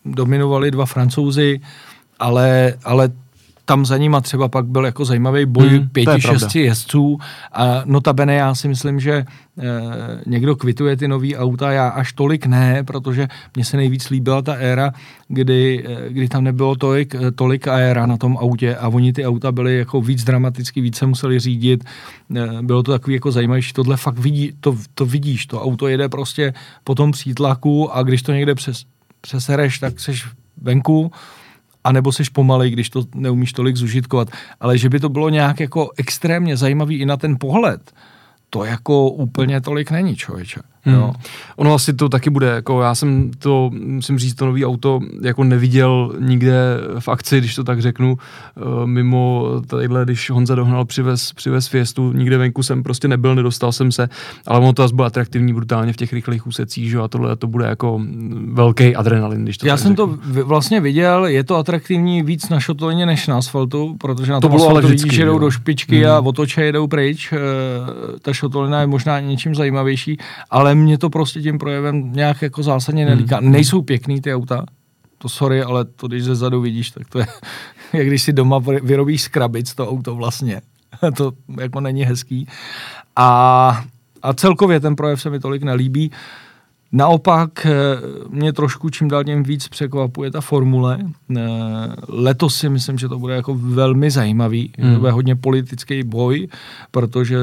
[0.06, 1.60] dominovali dva francouzi,
[2.20, 3.10] ale, ale
[3.72, 7.20] tam za nima třeba pak byl jako zajímavý boj hmm, pěti, šesti jezdců.
[7.52, 9.26] A notabene já si myslím, že e,
[10.26, 14.54] někdo kvituje ty nový auta, já až tolik ne, protože mně se nejvíc líbila ta
[14.54, 14.92] éra,
[15.28, 19.52] kdy, e, kdy tam nebylo tolik, tolik aéra na tom autě a oni ty auta
[19.52, 21.84] byly jako víc dramaticky, víc se museli řídit,
[22.36, 26.10] e, bylo to takový jako zajímavější, tohle fakt vidí, to, to vidíš, to auto jede
[26.10, 26.54] prostě
[26.84, 28.84] po tom přítlaku a když to někde přes,
[29.22, 30.28] přesereš, tak seš
[30.62, 31.12] venku,
[31.84, 34.30] a nebo seš pomalej, když to neumíš tolik zužitkovat.
[34.60, 37.92] Ale že by to bylo nějak jako extrémně zajímavý i na ten pohled,
[38.50, 40.62] to jako úplně tolik není, člověče.
[40.84, 40.96] Hmm.
[40.96, 41.14] Jo.
[41.56, 45.44] Ono asi to taky bude, jako já jsem to, musím říct, to nový auto jako
[45.44, 46.54] neviděl nikde
[47.00, 48.18] v akci, když to tak řeknu,
[48.56, 53.72] uh, mimo tadyhle, když Honza dohnal přivez, přivez Fiestu, nikde venku jsem prostě nebyl, nedostal
[53.72, 54.10] jsem se,
[54.48, 57.48] ale ono to asi bude atraktivní brutálně v těch rychlých úsecích, že a tohle to
[57.48, 58.02] bude jako
[58.52, 60.18] velký adrenalin, když to Já jsem řeknu.
[60.18, 64.50] to vlastně viděl, je to atraktivní víc na šotolině než na asfaltu, protože na to
[64.50, 66.12] bylo ale vždycky, že jdou do špičky hmm.
[66.12, 67.40] a otoče jedou pryč, uh,
[68.22, 70.18] ta šotolina je možná něčím zajímavější,
[70.50, 73.38] ale ale mě to prostě tím projevem nějak jako zásadně nelíká.
[73.38, 73.52] Hmm.
[73.52, 74.66] Nejsou pěkný ty auta,
[75.18, 77.26] to sorry, ale to když ze zadu vidíš, tak to je,
[77.94, 80.62] jak když si doma vyrobíš z krabic to auto vlastně.
[81.18, 82.48] to jako není hezký.
[83.16, 83.84] A,
[84.22, 86.12] a celkově ten projev se mi tolik nelíbí.
[86.94, 87.72] Naopak eh,
[88.30, 91.00] mě trošku čím dál tím víc překvapuje ta formule.
[91.38, 91.42] Eh,
[92.08, 94.74] letos si myslím, že to bude jako velmi zajímavý.
[94.80, 94.94] Hmm.
[94.94, 96.48] To bude hodně politický boj,
[96.92, 97.38] protože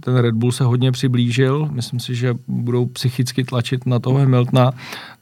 [0.00, 1.68] ten Red Bull se hodně přiblížil.
[1.72, 4.72] Myslím si, že budou psychicky tlačit na toho Hamiltona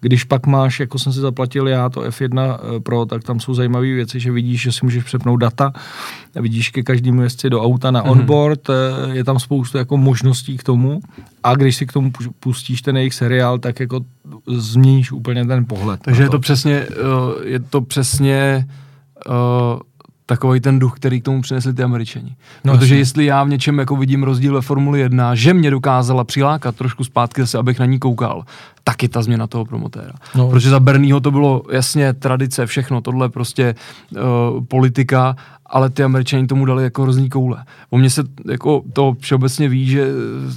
[0.01, 3.55] když pak máš, jako jsem si zaplatil já, to F1 eh, Pro, tak tam jsou
[3.55, 5.73] zajímavé věci, že vidíš, že si můžeš přepnout data,
[6.35, 8.11] vidíš ke každému jezdci do auta na mhm.
[8.11, 9.11] onboard, mm-hmm.
[9.11, 11.01] je tam spoustu jako možností k tomu
[11.43, 14.01] a když si k tomu pustíš ten jejich seriál, tak jako
[14.47, 16.01] změníš úplně ten pohled.
[16.03, 16.27] Takže to.
[16.27, 18.67] je to přesně, eh, je to přesně
[20.31, 22.37] takový ten duch, který k tomu přinesli ty američani.
[22.65, 22.99] No, Protože jasný.
[22.99, 27.05] jestli já v něčem jako vidím rozdíl ve Formuli 1, že mě dokázala přilákat trošku
[27.05, 28.45] zpátky zase, abych na ní koukal,
[28.85, 30.13] taky ta změna toho promotéra.
[30.35, 30.51] No.
[30.51, 33.75] Protože za Bernieho to bylo jasně tradice, všechno, tohle prostě
[34.11, 35.37] uh, politika,
[35.71, 37.65] ale ty američani tomu dali jako hrozný koule.
[37.91, 40.07] O mě se jako to všeobecně ví, že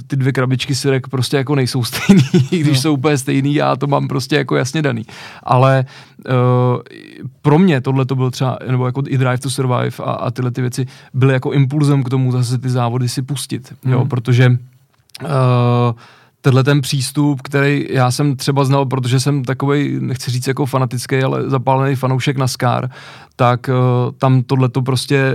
[0.06, 2.74] ty dvě krabičky syrek prostě jako nejsou stejný, když no.
[2.74, 5.06] jsou úplně stejný, já to mám prostě jako jasně daný.
[5.42, 5.84] Ale
[6.28, 6.82] uh,
[7.42, 10.50] pro mě tohle to byl třeba, nebo jako i Drive to Survive a, a tyhle
[10.50, 15.28] ty věci byly jako impulzem k tomu zase ty závody si pustit, jo, protože uh,
[16.40, 21.18] tenhle ten přístup, který já jsem třeba znal, protože jsem takový, nechci říct jako fanatický,
[21.18, 22.90] ale zapálený fanoušek NASCAR,
[23.36, 25.32] tak uh, tam tohle to prostě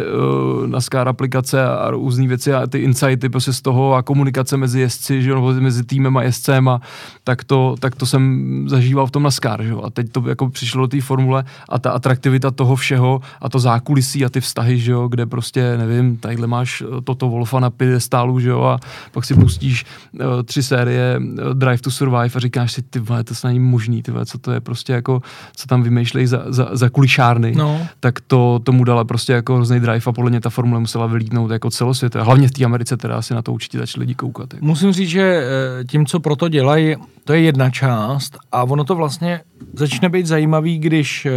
[0.61, 4.79] uh, NASCAR aplikace a různé věci a ty insighty prostě z toho a komunikace mezi
[4.79, 6.81] jezdci, že, nebo mezi týmem a jezdcem a
[7.23, 9.73] tak to, tak to jsem zažíval v tom NASCAR, že?
[9.83, 13.59] a teď to jako přišlo do té formule a ta atraktivita toho všeho a to
[13.59, 17.69] zákulisí a ty vztahy, že jo, kde prostě, nevím, tadyhle máš eh, toto Wolfa na
[17.69, 18.79] piedestálu, že jo, a
[19.11, 23.23] pak si pustíš uh, tři série uh, Drive to Survive a říkáš si, ty vole,
[23.23, 25.21] to není možný, ty vole, co to je prostě jako,
[25.55, 27.53] co tam vymýšlejí za, za, za kulišárny.
[27.55, 31.07] No tak to tomu dala prostě jako hrozný drive a podle mě ta formule musela
[31.07, 32.15] vylítnout jako celosvět.
[32.15, 34.53] Hlavně v té Americe teda asi na to určitě začali lidi koukat.
[34.53, 34.65] Jako.
[34.65, 38.95] Musím říct, že eh, tím, co proto dělají, to je jedna část a ono to
[38.95, 39.41] vlastně
[39.73, 41.31] začne být zajímavý, když, eh,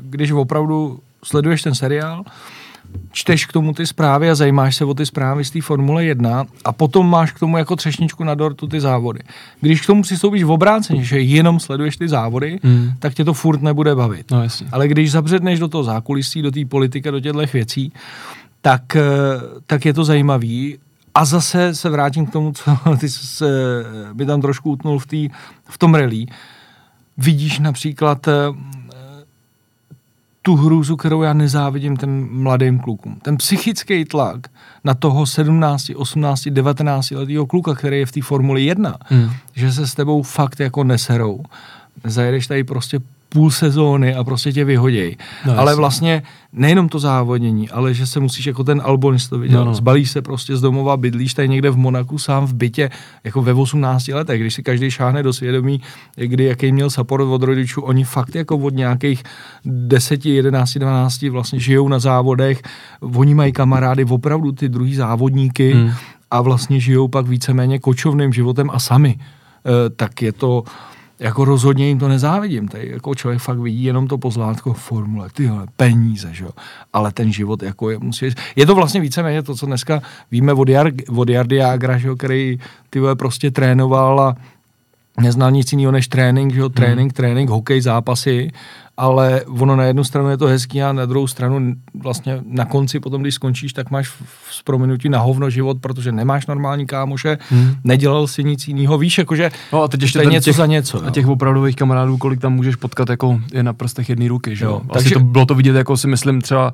[0.00, 2.24] když opravdu sleduješ ten seriál,
[3.12, 6.44] čteš k tomu ty zprávy a zajímáš se o ty zprávy z té Formule 1
[6.64, 9.20] a potom máš k tomu jako třešničku na dortu ty závody.
[9.60, 12.92] Když k tomu přistoupíš v obráceně, že jenom sleduješ ty závody, hmm.
[12.98, 14.30] tak tě to furt nebude bavit.
[14.30, 14.66] No, jasně.
[14.72, 17.92] Ale když zabředneš do toho zákulisí, do té politiky, do těchto věcí,
[18.60, 19.02] tak, eh,
[19.66, 20.78] tak je to zajímavý.
[21.14, 25.28] A zase se vrátím k tomu, co ty se, by tam trošku utnul v, tý,
[25.68, 26.26] v tom rally
[27.18, 28.28] vidíš například
[30.46, 33.18] tu hrůzu, kterou já nezávidím těm mladým klukům.
[33.22, 34.46] Ten psychický tlak
[34.84, 39.30] na toho 17, 18, 19 letého kluka, který je v té Formuli 1, hmm.
[39.54, 41.42] že se s tebou fakt jako neserou.
[42.04, 43.00] Zajedeš tady prostě
[43.34, 45.16] půl sezóny a prostě tě vyhoděj.
[45.46, 49.58] No, ale vlastně nejenom to závodnění, ale že se musíš jako ten albonist to viděl,
[49.58, 49.74] no, no.
[49.74, 52.90] zbalíš se prostě z domova, bydlíš tady někde v Monaku sám v bytě,
[53.24, 55.80] jako ve 18 letech, když si každý šáhne do svědomí,
[56.16, 59.22] kdy jaký měl support od rodičů, oni fakt jako od nějakých
[59.64, 62.62] 10, 11, 12 vlastně žijou na závodech,
[63.00, 65.90] oni mají kamarády, opravdu ty druhý závodníky hmm.
[66.30, 69.18] a vlastně žijou pak víceméně kočovným životem a sami.
[69.18, 70.64] E, tak je to,
[71.18, 72.68] jako rozhodně jim to nezávidím.
[72.68, 76.50] Tady jako člověk fakt vidí jenom to pozlátko formule, tyhle peníze, že jo.
[76.92, 80.68] Ale ten život jako je, musí, je to vlastně víceméně to, co dneska víme od,
[80.68, 82.58] Jar, od Jardy Jagra, že který
[82.90, 84.36] tyhle prostě trénoval a
[85.20, 87.16] neznal nic jiného než trénink, že jo, trénink, hmm.
[87.16, 88.50] trénink, hokej, zápasy
[88.96, 93.00] ale ono na jednu stranu je to hezký a na druhou stranu vlastně na konci
[93.00, 94.12] potom, když skončíš, tak máš
[94.50, 97.74] s prominutí na hovno život, protože nemáš normální kámoše, hmm.
[97.84, 100.66] nedělal si nic jiného, víš, jakože no a teď ještě to je něco těch, za
[100.66, 101.06] něco.
[101.06, 104.64] A těch opravdových kamarádů, kolik tam můžeš potkat, jako je na prstech jedné ruky, že
[104.64, 104.82] jo.
[104.92, 106.72] Takže to bylo to vidět, jako si myslím třeba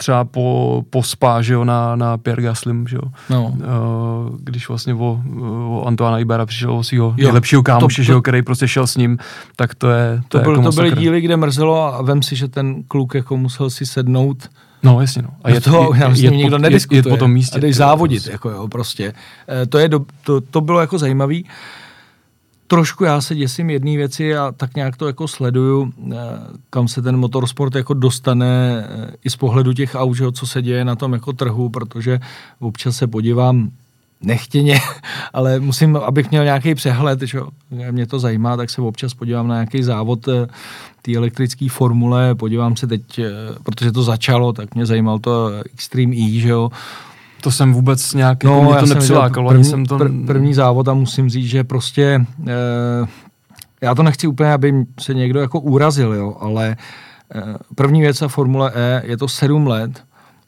[0.00, 3.02] třeba po, po spa, že jo, na, na Pierre Gaslim, že jo.
[3.30, 3.44] No.
[3.46, 5.20] Uh, když vlastně o,
[5.68, 8.96] o Antoana Ibera přišel o svého nejlepšího kámoše, to, že jo, který prostě šel s
[8.96, 9.18] ním,
[9.56, 12.22] tak to je To, to, je byl, jako to byly díly, kde mrzelo a vem
[12.22, 14.48] si, že ten kluk jako musel si sednout
[14.82, 15.28] No, jasně, no.
[15.44, 16.98] A je to, já s ním nikdo nediskutuje.
[16.98, 17.58] Je, je po tom místě.
[17.58, 19.12] A jdeš závodit, jako jo, prostě.
[19.62, 21.44] E, to, je do, to, to bylo jako zajímavý
[22.70, 26.16] trošku já se děsím jedné věci a tak nějak to jako sleduju, eh,
[26.70, 30.84] kam se ten motorsport jako dostane eh, i z pohledu těch aut, co se děje
[30.84, 32.20] na tom jako trhu, protože
[32.60, 33.70] občas se podívám
[34.22, 34.78] nechtěně,
[35.32, 37.40] ale musím, abych měl nějaký přehled, že
[37.90, 40.46] mě to zajímá, tak se občas podívám na nějaký závod eh,
[41.02, 43.20] té elektrické formule, podívám se teď,
[43.62, 46.70] protože to začalo, tak mě zajímal to Extreme E, že jo,
[47.40, 49.48] to jsem vůbec nějak, no, jako mě to nepřilákalo.
[49.48, 49.98] První, jsem to...
[49.98, 53.06] pr- první závod a musím říct, že prostě, e,
[53.82, 56.76] já to nechci úplně, aby se někdo jako urazil, jo, ale e,
[57.74, 60.02] první věc a Formule E je to sedm let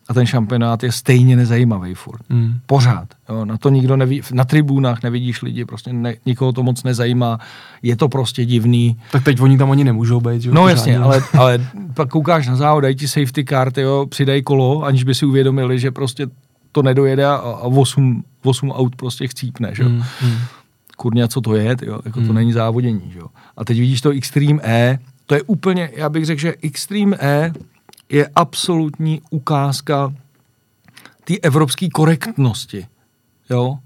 [0.09, 2.23] a ten šampionát je stejně nezajímavý furt.
[2.29, 2.55] Mm.
[2.67, 3.09] Pořád.
[3.29, 7.39] Jo, na to nikdo neví, na tribunách nevidíš lidi, prostě ne, nikoho to moc nezajímá,
[7.83, 9.01] je to prostě divný.
[9.13, 10.45] Tak teď oni tam ani nemůžou být.
[10.45, 14.43] Jo, no jasně, ale, ale pak koukáš na závod, dají ti safety card, jo, přidej
[14.43, 16.27] kolo, aniž by si uvědomili, že prostě
[16.73, 20.39] to nedojede a, a 8, 8 aut prostě chcípne, že Mm, mm.
[20.97, 22.01] Kurňa, co to je, tyjo?
[22.05, 22.27] jako mm.
[22.27, 23.21] to není závodění, že
[23.57, 27.53] A teď vidíš to Extreme E, to je úplně, já bych řekl, že Extreme E
[28.13, 30.15] je absolutní ukázka
[31.25, 32.87] té evropské korektnosti,
[33.51, 33.79] jo.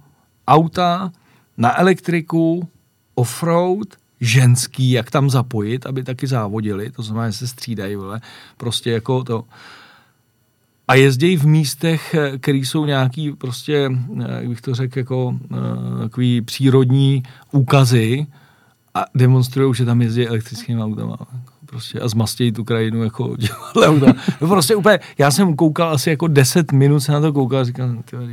[0.48, 1.12] Auta
[1.56, 2.68] na elektriku,
[3.14, 3.88] offroad,
[4.20, 8.20] ženský, jak tam zapojit, aby taky závodili, to znamená, že se střídají, vole,
[8.56, 9.44] prostě jako to,
[10.88, 15.26] a jezdí v místech, eh, které jsou nějaký prostě, eh, jak bych to řekl, jako
[15.26, 15.38] uh,
[16.02, 18.26] takový přírodní úkazy
[18.94, 21.16] a demonstrují, že tam jezdí elektrickými autama.
[21.76, 23.36] Prostě a zmastějí tu krajinu jako
[23.86, 24.12] auta.
[24.40, 27.64] No prostě úplně, já jsem koukal asi jako 10 minut se na to koukal a
[27.64, 27.88] říkal,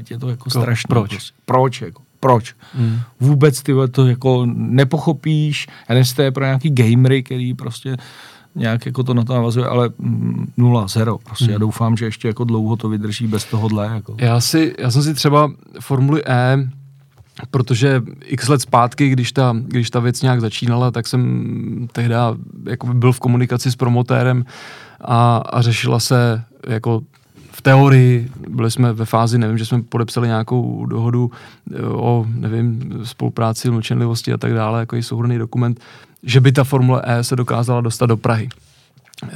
[0.09, 0.87] je to jako strašné.
[0.87, 1.09] Proč?
[1.09, 1.33] Prostě.
[1.45, 1.81] Proč?
[1.81, 2.55] Jako, proč?
[2.73, 2.99] Hmm.
[3.19, 5.67] Vůbec ty to jako nepochopíš.
[5.89, 7.97] Já nevím, je pro nějaký gamery, který prostě
[8.55, 11.17] nějak jako to na to navazuje, ale mm, nula, zero.
[11.17, 11.53] Prostě hmm.
[11.53, 13.91] já doufám, že ještě jako dlouho to vydrží bez tohohle.
[13.93, 14.15] Jako.
[14.17, 16.69] Já, si, já jsem si třeba Formuli E
[17.51, 22.15] protože x let zpátky, když ta, když ta věc nějak začínala, tak jsem tehdy
[22.65, 24.45] jako byl v komunikaci s promotérem
[25.01, 27.01] a, a řešila se jako
[27.51, 31.31] v teorii, byli jsme ve fázi, nevím, že jsme podepsali nějakou dohodu
[31.87, 35.79] o, nevím, spolupráci, mlčenlivosti a tak dále, jako je souhrný dokument,
[36.23, 38.49] že by ta Formule E se dokázala dostat do Prahy.
[39.23, 39.29] Uh,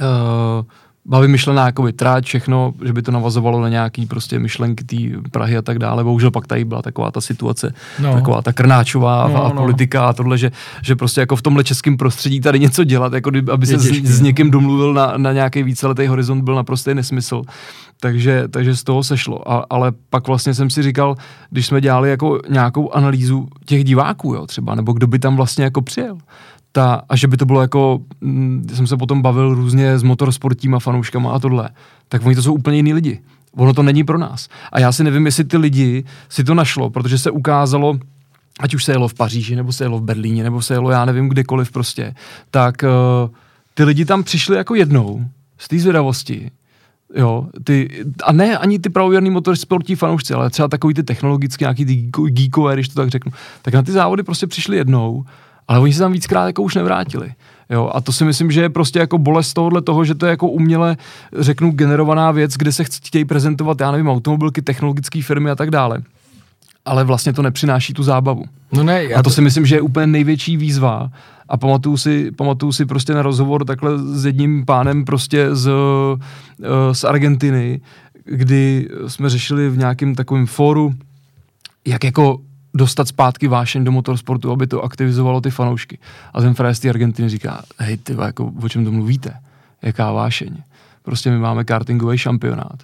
[1.08, 4.96] byla vymyšlená jako tráť, všechno, že by to navazovalo na nějaký prostě myšlenky té
[5.30, 6.04] Prahy a tak dále.
[6.04, 8.14] Bohužel pak tady byla taková ta situace, no.
[8.14, 9.54] taková ta krnáčová no, a no.
[9.54, 13.30] politika a tohle, že, že prostě jako v tomhle českém prostředí tady něco dělat, jako
[13.52, 17.42] aby se s, s někým domluvil na, na nějaký víceletý horizont, byl naprostý nesmysl.
[18.00, 19.52] Takže, takže z toho sešlo.
[19.52, 21.14] A, ale pak vlastně jsem si říkal,
[21.50, 25.64] když jsme dělali jako nějakou analýzu těch diváků, jo, třeba, nebo kdo by tam vlastně
[25.64, 26.18] jako přijel,
[26.72, 30.78] ta, a že by to bylo jako, hm, jsem se potom bavil různě s motorsportíma
[30.78, 31.70] fanouškama a tohle,
[32.08, 33.20] tak oni to jsou úplně jiní lidi.
[33.56, 34.48] Ono to není pro nás.
[34.72, 37.98] A já si nevím, jestli ty lidi si to našlo, protože se ukázalo,
[38.60, 41.04] ať už se jelo v Paříži, nebo se jelo v Berlíně, nebo se jelo já
[41.04, 42.14] nevím kdekoliv prostě,
[42.50, 43.30] tak uh,
[43.74, 45.24] ty lidi tam přišli jako jednou
[45.58, 46.50] z té zvědavosti,
[47.14, 51.84] Jo, ty, a ne ani ty pravověrný motorsportní fanoušci, ale třeba takový ty technologicky, nějaký
[51.84, 51.94] ty
[52.28, 55.24] geekové, když to tak řeknu, tak na ty závody prostě přišli jednou
[55.68, 57.32] ale oni se tam víckrát jako už nevrátili.
[57.70, 60.30] Jo, a to si myslím, že je prostě jako bolest tohohle toho, že to je
[60.30, 60.96] jako uměle,
[61.38, 66.02] řeknu, generovaná věc, kde se chtějí prezentovat, já nevím, automobilky, technologické firmy a tak dále.
[66.84, 68.44] Ale vlastně to nepřináší tu zábavu.
[68.72, 71.10] No ne, já a to, to si myslím, že je úplně největší výzva.
[71.48, 76.94] A pamatuju si, pamatuju si prostě na rozhovor takhle s jedním pánem prostě z, eh,
[76.94, 77.80] z Argentiny,
[78.24, 80.94] kdy jsme řešili v nějakém takovém fóru,
[81.86, 82.38] jak jako
[82.78, 85.98] dostat zpátky vášeň do motorsportu, aby to aktivizovalo ty fanoušky.
[86.34, 89.34] A ten frajer z té Argentiny říká, hej, ty, jako, o čem to mluvíte?
[89.82, 90.56] Jaká vášeň?
[91.02, 92.78] Prostě my máme kartingový šampionát.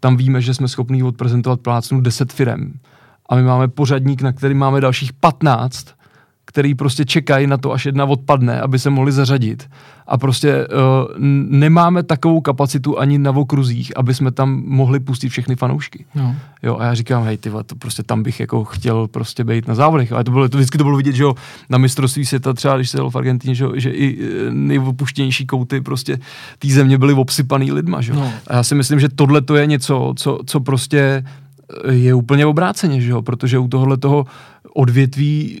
[0.00, 2.72] Tam víme, že jsme schopni odprezentovat plácnu 10 firem.
[3.28, 5.86] A my máme pořadník, na který máme dalších 15
[6.54, 9.68] který prostě čekají na to, až jedna odpadne, aby se mohli zařadit.
[10.06, 10.74] A prostě uh,
[11.50, 16.04] nemáme takovou kapacitu ani na okruzích, aby jsme tam mohli pustit všechny fanoušky.
[16.14, 16.36] No.
[16.62, 19.74] Jo, a já říkám, hej, ty to prostě tam bych jako chtěl prostě být na
[19.74, 20.12] závodech.
[20.12, 21.34] Ale to bylo, to vždycky to bylo vidět, že jo,
[21.70, 25.80] na mistrovství světa třeba, když se jel v Argentině, že, že i e, nejopuštěnější kouty
[25.80, 26.18] prostě
[26.58, 28.20] té země byly obsypaný lidma, že jo.
[28.20, 28.32] No.
[28.46, 31.24] A já si myslím, že tohle to je něco, co, co prostě
[31.90, 34.26] je úplně obráceně, že jo, protože u tohohle toho
[34.74, 35.60] odvětví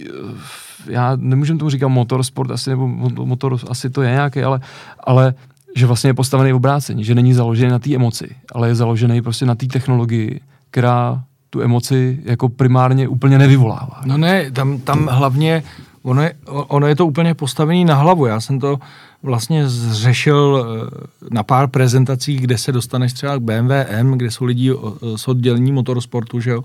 [0.88, 2.88] já nemůžu tomu říkat motorsport, asi, nebo
[3.26, 4.60] motor, asi to je nějaký, ale,
[5.04, 5.34] ale
[5.76, 9.22] že vlastně je postavený v obrácení, že není založený na té emoci, ale je založený
[9.22, 14.00] prostě na té technologii, která tu emoci jako primárně úplně nevyvolává.
[14.04, 15.62] No ne, tam, tam hlavně
[16.02, 18.26] ono je, ono je to úplně postavený na hlavu.
[18.26, 18.78] Já jsem to
[19.24, 24.44] vlastně zřešil eh, na pár prezentacích, kde se dostaneš třeba k BMW M, kde jsou
[24.44, 24.72] lidi
[25.16, 26.64] z oddělení motorsportu, že jo.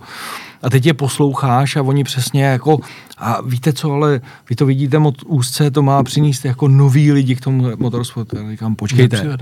[0.62, 2.80] A teď je posloucháš a oni přesně jako,
[3.18, 7.36] a víte co, ale vy to vidíte moc úzce, to má přinést jako nový lidi
[7.36, 8.38] k tomu motorsportu.
[8.38, 9.38] Já říkám, počkejte.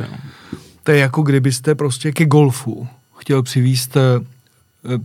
[0.83, 4.01] To je jako kdybyste prostě ke golfu chtěl přivíst eh,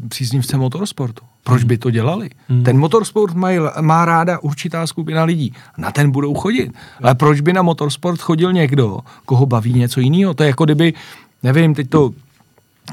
[0.09, 1.25] příznivce motorsportu.
[1.45, 2.31] Proč by to dělali?
[2.49, 2.65] Hmm.
[2.65, 3.49] Ten motorsport má,
[3.81, 5.55] má ráda určitá skupina lidí.
[5.79, 6.73] Na ten budou chodit.
[7.03, 10.35] Ale proč by na motorsport chodil někdo, koho baví něco jiného?
[10.35, 10.95] To je jako kdyby,
[11.43, 12.11] nevím, teď to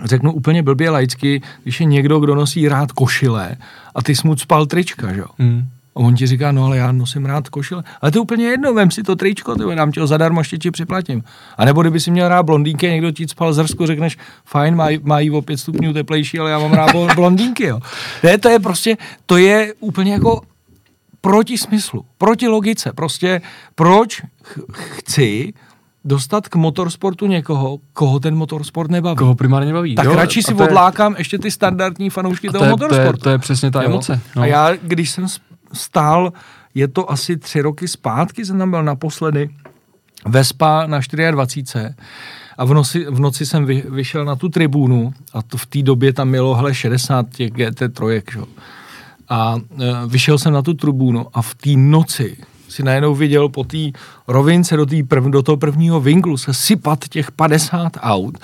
[0.03, 3.55] řeknu úplně blbě laicky, když je někdo, kdo nosí rád košile
[3.95, 5.27] a ty smuc spal trička, že jo?
[5.39, 5.67] Hmm.
[5.95, 7.83] A on ti říká, no ale já nosím rád košile.
[8.01, 10.57] Ale to je úplně jedno, vem si to tričko, ty dám ti ho zadarmo, ještě
[10.57, 11.23] ti připlatím.
[11.57, 15.31] A nebo kdyby si měl rád blondýnky, někdo ti spal zrsku, řekneš, fajn, mají, mají
[15.31, 17.79] o pět stupňů teplejší, ale já mám rád blondýnky, jo.
[18.23, 20.41] Ne, to je prostě, to je úplně jako
[21.21, 22.93] proti smyslu, proti logice.
[22.93, 23.41] Prostě
[23.75, 24.21] proč
[24.71, 25.53] chci
[26.05, 29.17] dostat k motorsportu někoho, koho ten motorsport nebaví.
[29.17, 29.95] Koho primárně nebaví.
[29.95, 30.55] Tak jo, radši si je...
[30.55, 33.11] odlákám ještě ty standardní fanoušky toho to je, motorsportu.
[33.11, 33.89] To je, to je přesně ta jo?
[33.89, 34.21] emoce.
[34.35, 34.41] No.
[34.41, 35.27] A já, když jsem
[35.73, 36.33] stál,
[36.75, 39.49] je to asi tři roky zpátky, jsem tam byl naposledy,
[40.25, 40.99] Vespa na
[41.31, 41.95] 24.
[42.57, 45.81] A v noci, v noci jsem vy, vyšel na tu tribúnu a to v té
[45.81, 48.39] době tam mělo hele 60 těch GT3, že?
[49.29, 52.37] A e, vyšel jsem na tu tribúnu a v té noci
[52.69, 53.77] si najednou viděl po té
[54.27, 58.37] rovince do, tý prv, do toho prvního vinglu se sypat těch 50 aut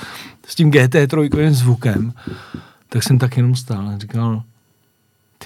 [0.48, 2.14] s tím GT3 zvukem,
[2.90, 4.44] tak jsem tak jenom stál a říkal,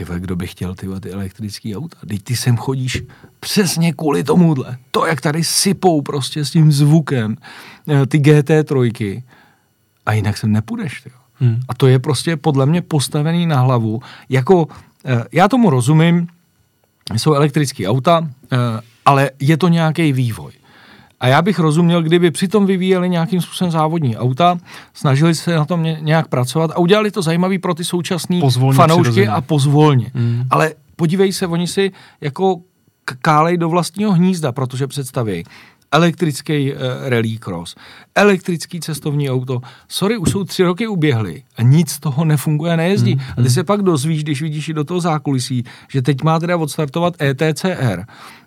[0.05, 1.97] ty kdo by chtěl ty, ty elektrické auta?
[2.07, 3.03] Teď ty sem chodíš
[3.39, 4.77] přesně kvůli tomuhle.
[4.91, 7.37] To, jak tady sypou prostě s tím zvukem
[7.87, 9.23] eh, ty GT3
[10.05, 11.01] a jinak sem nepůjdeš.
[11.01, 11.15] Tyjo.
[11.35, 11.59] Hmm.
[11.69, 14.01] A to je prostě podle mě postavený na hlavu.
[14.29, 14.67] Jako,
[15.05, 16.27] eh, já tomu rozumím,
[17.17, 18.57] jsou elektrické auta, eh,
[19.05, 20.51] ale je to nějaký vývoj.
[21.19, 24.57] A já bych rozuměl, kdyby přitom vyvíjeli nějakým způsobem závodní auta,
[24.93, 28.39] snažili se na tom nějak pracovat a udělali to zajímavý pro ty současné
[28.73, 29.27] fanoušky přirozeně.
[29.27, 30.11] a pozvolně.
[30.13, 30.43] Mm.
[30.49, 32.59] Ale podívej se, oni si jako
[33.21, 35.43] kálej do vlastního hnízda, protože představí
[35.91, 37.75] elektrický uh, rally cross,
[38.15, 39.61] elektrický cestovní auto.
[39.87, 43.15] Sorry, už jsou tři roky uběhly a nic z toho nefunguje nejezdí.
[43.15, 43.49] Mm, a ty mm.
[43.49, 48.05] se pak dozvíš, když vidíš i do toho zákulisí, že teď má teda odstartovat ETCR,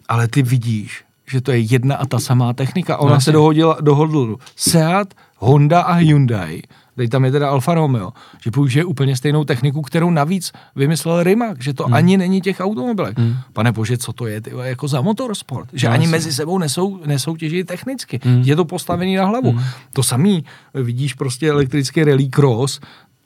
[0.08, 2.96] ale ty vidíš, že to je jedna a ta samá technika.
[2.96, 6.62] Ona no, se dohodila, dohodl Seat, Honda a Hyundai,
[6.96, 11.56] teď tam je teda Alfa Romeo, že použije úplně stejnou techniku, kterou navíc vymyslel Rimac,
[11.60, 11.94] že to hmm.
[11.94, 13.18] ani není těch automobilek.
[13.18, 13.36] Hmm.
[13.52, 15.68] Pane bože, co to je ty, jako za motorsport?
[15.72, 16.12] Že no, ani asi.
[16.12, 18.20] mezi sebou nesou, nesoutěží technicky.
[18.24, 18.42] Hmm.
[18.42, 19.50] Je to postavený na hlavu.
[19.50, 19.64] Hmm.
[19.92, 22.80] To samý vidíš prostě elektrický rally cross,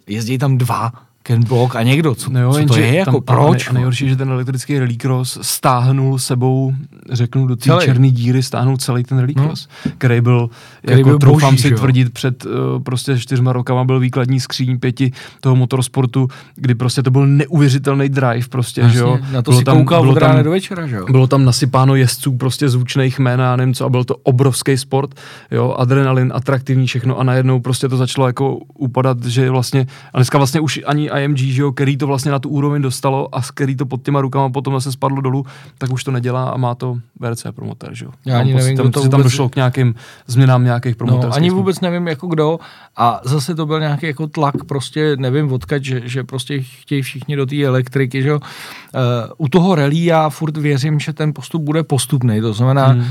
[0.07, 0.93] jezdí tam dva
[1.27, 3.69] Ken Block a někdo, co, no jo, co to je, jako tam, proč?
[3.69, 6.73] A nejhorší, že ten elektrický rallycross stáhnul sebou,
[7.13, 9.93] řeknu, do té černé díry, stáhnul celý ten rallycross, no.
[9.99, 10.51] který byl,
[10.83, 11.79] který jako byl troufám boží, si jo?
[11.79, 17.11] tvrdit, před uh, prostě čtyřma rokama byl výkladní skříň pěti toho motorsportu, kdy prostě to
[17.11, 19.19] byl neuvěřitelný drive prostě, Jasně, že jo.
[19.33, 21.07] Na to bylo si tam, koukal bylo od rána do večera, že jo.
[21.11, 25.15] Bylo tam nasypáno jezdců prostě zvučných jmén a nevím co, a byl to obrovský sport,
[25.51, 30.39] jo, adrenalin, atraktivní všechno a najednou prostě to začalo jako upadat, že vlastně, a dneska
[30.39, 33.77] vlastně už ani IMG, že jo, který to vlastně na tu úroveň dostalo a který
[33.77, 35.47] to pod těma rukama potom zase spadlo dolů,
[35.79, 38.11] tak už to nedělá a má to VRC promotér, že jo.
[38.27, 39.11] Já ani nevím, tam, to vůbec...
[39.11, 39.95] tam došlo k nějakým
[40.27, 41.31] změnám nějakých promotérských.
[41.31, 42.59] No, ani vůbec nevím, jako kdo.
[42.97, 47.37] A zase to byl nějaký jako tlak, prostě nevím odkaď, že, že prostě chtějí všichni
[47.37, 48.37] do té elektriky, že jo.
[48.39, 49.01] Uh,
[49.39, 53.05] u toho rally já furt věřím, že ten postup bude postupný, to znamená, hmm.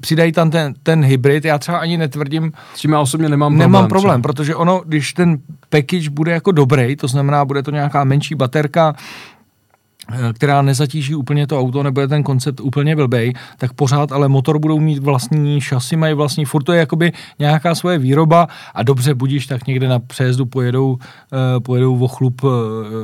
[0.00, 2.52] Přidají tam ten, ten hybrid, já třeba ani netvrdím.
[2.74, 3.72] S tím já osobně nemám problém.
[3.72, 4.32] Nemám problém, třeba.
[4.32, 8.94] protože ono, když ten package bude jako dobrý, to znamená, bude to nějaká menší baterka,
[10.12, 14.28] Eh, která nezatíží úplně to auto, nebo je ten koncept úplně blbej, tak pořád ale
[14.28, 18.82] motor budou mít vlastní šasy, mají vlastní, furt to je jakoby nějaká svoje výroba a
[18.82, 20.98] dobře budíš, tak někde na přejezdu pojedou, uh,
[21.62, 22.50] pojedou o chlup uh,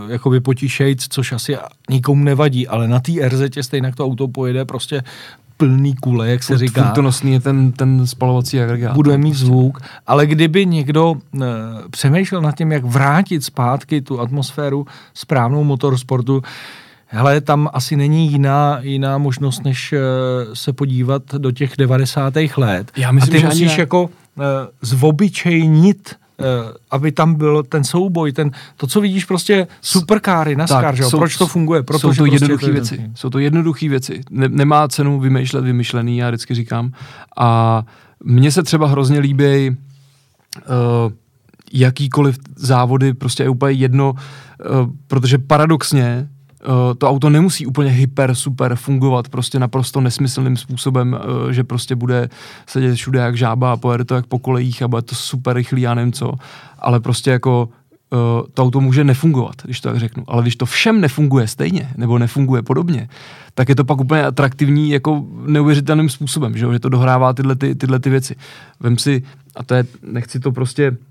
[0.09, 1.57] jakoby potišejc, což asi
[1.91, 5.03] nikomu nevadí, ale na té RZ stejně to auto pojede prostě
[5.61, 6.95] plný kule, jak se říká.
[6.95, 8.95] Furt je ten, ten spalovací agregát.
[8.95, 9.47] Bude mít prostě.
[9.47, 11.43] zvuk, ale kdyby někdo uh,
[11.91, 16.43] přemýšlel nad tím, jak vrátit zpátky tu atmosféru správnou motorsportu,
[17.13, 19.99] Hele, tam asi není jiná, jiná možnost, než uh,
[20.55, 22.35] se podívat do těch 90.
[22.57, 22.93] let.
[22.97, 23.81] Já myslím, A ty že musíš ani...
[23.81, 24.11] jako uh,
[24.83, 26.20] zvobyčejnit uh,
[26.91, 31.11] aby tam byl ten souboj, ten, to, co vidíš prostě superkáry, NASCAR, že jo?
[31.11, 31.83] proč to funguje?
[31.83, 33.11] Protože jsou to prostě jednoduché to věci.
[33.15, 34.21] Jsou to jednoduché věci.
[34.31, 36.93] Ne, nemá cenu vymýšlet vymyšlený, já vždycky říkám.
[37.37, 37.83] A
[38.25, 41.13] mně se třeba hrozně líbí uh,
[41.73, 44.17] jakýkoliv závody, prostě je úplně jedno, uh,
[45.07, 46.29] protože paradoxně
[46.99, 51.13] to auto nemusí úplně hyper, super fungovat prostě naprosto nesmyslným způsobem,
[51.45, 52.29] uh, že prostě bude
[52.67, 55.83] sedět všude jak žába a pojede to jak po kolejích a bude to super rychlý,
[55.83, 56.33] já nevím co,
[56.79, 57.69] ale prostě jako
[58.11, 58.19] uh,
[58.55, 60.25] to auto může nefungovat, když to tak řeknu.
[60.29, 63.09] Ale když to všem nefunguje stejně, nebo nefunguje podobně,
[63.55, 67.75] tak je to pak úplně atraktivní jako neuvěřitelným způsobem, že, že to dohrává tyhle, ty,
[67.75, 68.37] tyhle ty věci.
[68.81, 69.23] Vem si,
[69.57, 71.10] a to je, nechci to prostě Eh,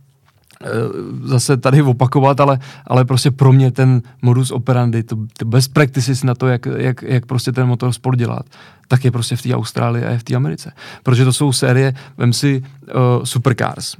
[1.23, 6.23] zase tady opakovat, ale, ale prostě pro mě ten modus operandi, to, to best practices
[6.23, 8.45] na to, jak, jak, jak prostě ten motorsport dělat,
[8.87, 10.71] tak je prostě v té Austrálii a je v té Americe.
[11.03, 13.95] Protože to jsou série, vem si uh, supercars,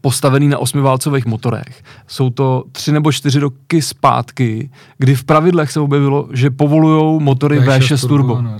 [0.00, 1.82] postavený na osmiválcových motorech.
[2.06, 7.60] Jsou to tři nebo čtyři roky zpátky, kdy v pravidlech se objevilo, že povolují motory
[7.60, 8.34] V6, V6 turbo.
[8.34, 8.42] turbo.
[8.42, 8.58] No,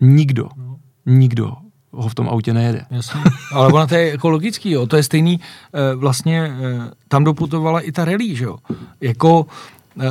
[0.00, 0.48] Nikdo.
[0.56, 0.76] No.
[1.06, 1.52] Nikdo
[1.92, 2.84] ho v tom autě nejede.
[2.90, 3.20] Jasně.
[3.52, 4.86] Ale ono to je jako logický, jo.
[4.86, 5.40] To je stejný,
[5.72, 6.52] e, vlastně e,
[7.08, 8.58] tam doputovala i ta rally, že jo.
[9.00, 9.46] Jako,
[10.00, 10.06] e,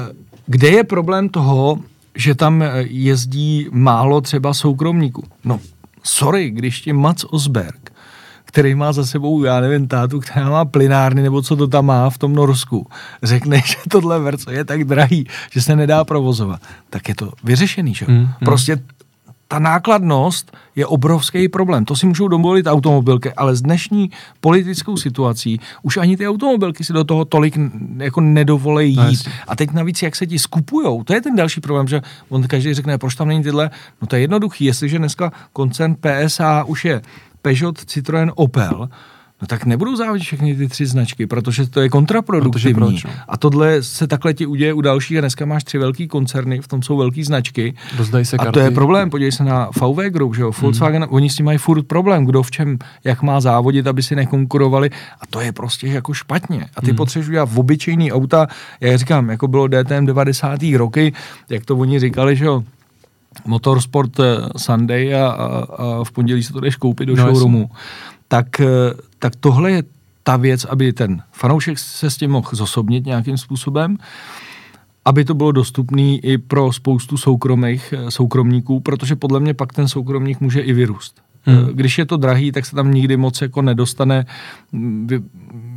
[0.46, 1.80] kde je problém toho,
[2.16, 5.24] že tam jezdí málo třeba soukromníků?
[5.44, 5.60] No,
[6.04, 7.92] sorry, když ti Mats Osberg,
[8.46, 12.10] který má za sebou, já nevím, tátu, která má plynárny, nebo co to tam má
[12.10, 12.88] v tom Norsku,
[13.24, 17.94] řekne, že tohle verco je tak drahý, že se nedá provozovat, tak je to vyřešený,
[17.94, 18.06] že?
[18.08, 18.28] Mm, mm.
[18.46, 18.80] Prostě
[19.52, 21.86] ta nákladnost je obrovský problém.
[21.86, 26.94] To si můžou dovolit automobilky, ale s dnešní politickou situací už ani ty automobilky si
[26.94, 27.58] do toho tolik
[27.98, 29.30] jako nedovolejí no, jít.
[29.48, 32.74] a teď navíc, jak se ti skupujou, to je ten další problém, že on každý
[32.74, 33.70] řekne, proč tam není tyhle,
[34.02, 37.02] no to je jednoduchý, jestliže dneska koncern PSA už je
[37.42, 38.90] Peugeot, Citroën, Opel,
[39.42, 42.74] No tak nebudou závodit všechny ty tři značky, protože to je kontraproduktivní.
[42.74, 43.12] Proč, no?
[43.28, 46.68] A tohle se takhle ti uděje u dalších a dneska máš tři velký koncerny, v
[46.68, 47.74] tom jsou velké značky.
[47.98, 48.50] Rozdají se karty.
[48.50, 51.14] A to je problém, podívej se na VW Group, že jo, Volkswagen, hmm.
[51.14, 54.90] oni s tím mají furt problém, kdo v čem, jak má závodit, aby si nekonkurovali
[55.22, 56.66] a to je prostě jako špatně.
[56.76, 56.96] A ty hmm.
[56.96, 58.48] potřebuješ udělat v obyčejný auta,
[58.82, 60.60] jak říkám, jako bylo DTM 90.
[60.78, 61.14] roky,
[61.50, 62.64] jak to oni říkali, že jo,
[63.46, 64.24] Motorsport eh,
[64.58, 67.60] Sunday a, a, a v pondělí se to jdeš koupit do no, showroomu.
[67.60, 68.66] Jasný tak, eh,
[69.20, 69.84] tak tohle je
[70.24, 73.98] ta věc, aby ten fanoušek se s tím mohl zosobnit nějakým způsobem,
[75.06, 79.88] aby to bylo dostupné i pro spoustu soukromých eh, soukromníků, protože podle mě pak ten
[79.88, 81.22] soukromník může i vyrůst.
[81.44, 81.58] Hmm.
[81.58, 84.26] Eh, když je to drahý, tak se tam nikdy moc jako nedostane.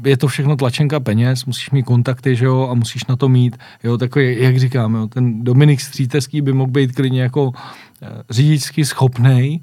[0.05, 3.57] Je to všechno tlačenka peněz, musíš mít kontakty, že jo, a musíš na to mít,
[3.85, 7.53] jo, takový, jak říkám, jo, ten Dominik Střítecký by mohl být klidně jako
[8.31, 9.61] řidičsky schopnej,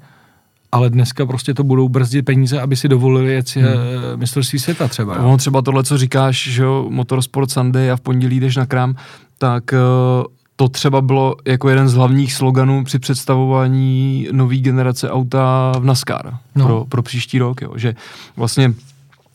[0.72, 3.66] ale dneska prostě to budou brzdit peníze, aby si dovolili jet hmm.
[4.16, 5.16] mistrovství světa třeba.
[5.16, 5.22] Jo?
[5.22, 8.94] No, třeba tohle, co říkáš, že jo, Motorsport Sunday a v pondělí jdeš na krám,
[9.38, 10.24] tak uh,
[10.56, 16.36] to třeba bylo jako jeden z hlavních sloganů při představování nové generace auta v NASCAR
[16.54, 16.66] no.
[16.66, 17.94] pro, pro příští rok, jo, že
[18.36, 18.74] vlastně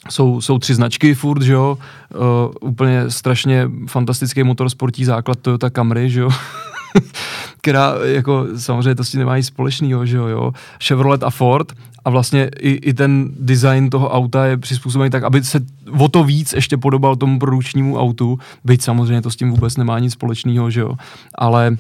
[0.10, 1.78] jsou, jsou tři značky furt, že jo,
[2.16, 6.30] uh, úplně strašně fantastický motorsportní základ Toyota Camry, že jo,
[7.62, 10.52] která jako samozřejmě to s tím nemá nic společného, že jo, jo,
[10.84, 11.74] Chevrolet a Ford
[12.06, 15.60] a vlastně i, i ten design toho auta je přizpůsobený tak, aby se
[16.00, 20.00] o to víc ještě podobal tomu produkčnímu autu, byť samozřejmě to s tím vůbec nemá
[20.00, 20.96] nic společného, že jo,
[21.36, 21.78] ale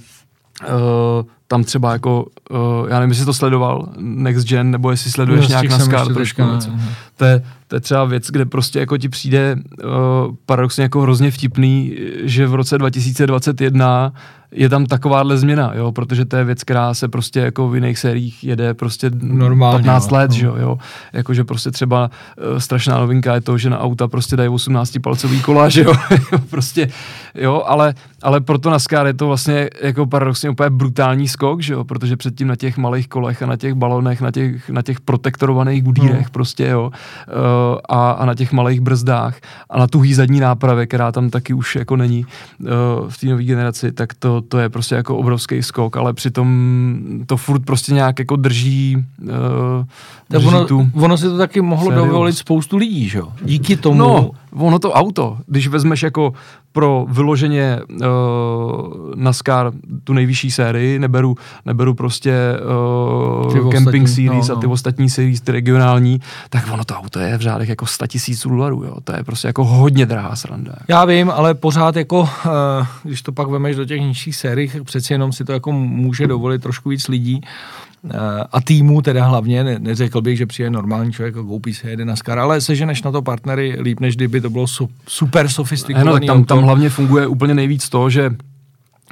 [0.61, 0.67] uh,
[1.47, 2.57] tam třeba jako, uh,
[2.89, 6.41] já nevím, jestli to sledoval, Next Gen, nebo jestli sleduješ no, nějak NASCAR trošku.
[6.41, 6.95] Ne, ne.
[7.17, 9.89] To, je, to je třeba věc, kde prostě jako ti přijde uh,
[10.45, 14.13] paradoxně jako hrozně vtipný, že v roce 2021
[14.55, 17.99] je tam takováhle změna, jo, protože to je věc, která se prostě jako v jiných
[17.99, 20.17] sériích jede prostě Normálně, 15 no.
[20.17, 20.37] let, no.
[20.37, 20.77] že jo,
[21.13, 22.09] jakože prostě třeba
[22.51, 25.93] uh, strašná novinka je to, že na auta prostě dají 18 palcový kola, že jo,
[26.49, 26.87] prostě,
[27.35, 31.73] jo, ale, ale proto na NASCAR je to vlastně jako paradoxně úplně brutální skok, že
[31.73, 35.01] jo, protože předtím na těch malých kolech a na těch balonech, na těch, na těch
[35.01, 36.31] protektorovaných gudírech no.
[36.31, 39.35] prostě, jo, uh, a, a na těch malých brzdách
[39.69, 42.67] a na tuhý zadní nápravě, která tam taky už jako není uh,
[43.09, 46.47] v té nové generaci, tak to, to je prostě jako obrovský skok, ale přitom
[47.25, 49.29] to furt prostě nějak jako drží, uh,
[50.29, 52.05] drží ono, tu ono si to taky mohlo sériu.
[52.05, 53.33] dovolit spoustu lidí, že jo?
[53.41, 53.97] Díky tomu.
[53.97, 56.33] No, ono to auto, když vezmeš jako
[56.71, 57.97] pro vyloženě uh,
[59.15, 59.71] NASCAR
[60.03, 61.35] tu nejvyšší sérii, neberu,
[61.65, 62.33] neberu prostě
[63.45, 64.57] uh, Camping ostatní, Series no, no.
[64.57, 68.07] a ty ostatní series, ty regionální, tak ono to auto je v řádech jako 100
[68.07, 68.95] tisíc dolarů, jo.
[69.03, 70.73] To je prostě jako hodně drahá sranda.
[70.87, 72.27] Já vím, ale pořád jako, uh,
[73.03, 76.61] když to pak vemeš do těch nižších sérií, přeci jenom si to jako může dovolit
[76.61, 77.41] trošku víc lidí.
[78.09, 81.89] Eh, a týmu teda hlavně, ne, neřekl bych, že přijde normální člověk a koupí se
[81.89, 84.65] jede na Skar, ale seženeš na to partnery líp, než kdyby to bylo
[85.07, 86.27] super sofistikovaný.
[86.27, 88.29] No, tam, tam hlavně funguje úplně nejvíc to, že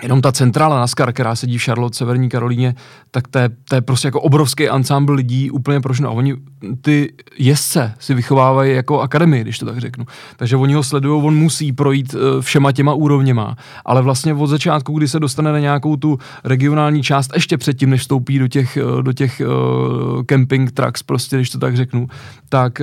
[0.04, 2.76] Jenom ta centrála NASCAR, která sedí v Charlotte, Severní Karolíně,
[3.12, 6.10] tak to je, to je prostě jako obrovský ansámbl lidí úplně prošno.
[6.10, 6.36] A oni
[6.82, 10.06] ty jezdce si vychovávají jako akademii, když to tak řeknu.
[10.38, 13.56] Takže oni ho sledují, on musí projít eh, všema těma úrovněma.
[13.86, 18.01] Ale vlastně od začátku, kdy se dostane na nějakou tu regionální část, ještě předtím, než
[18.01, 22.08] vstoupí do těch, eh, do těch uh, camping trucks, prostě, když to tak řeknu,
[22.49, 22.82] tak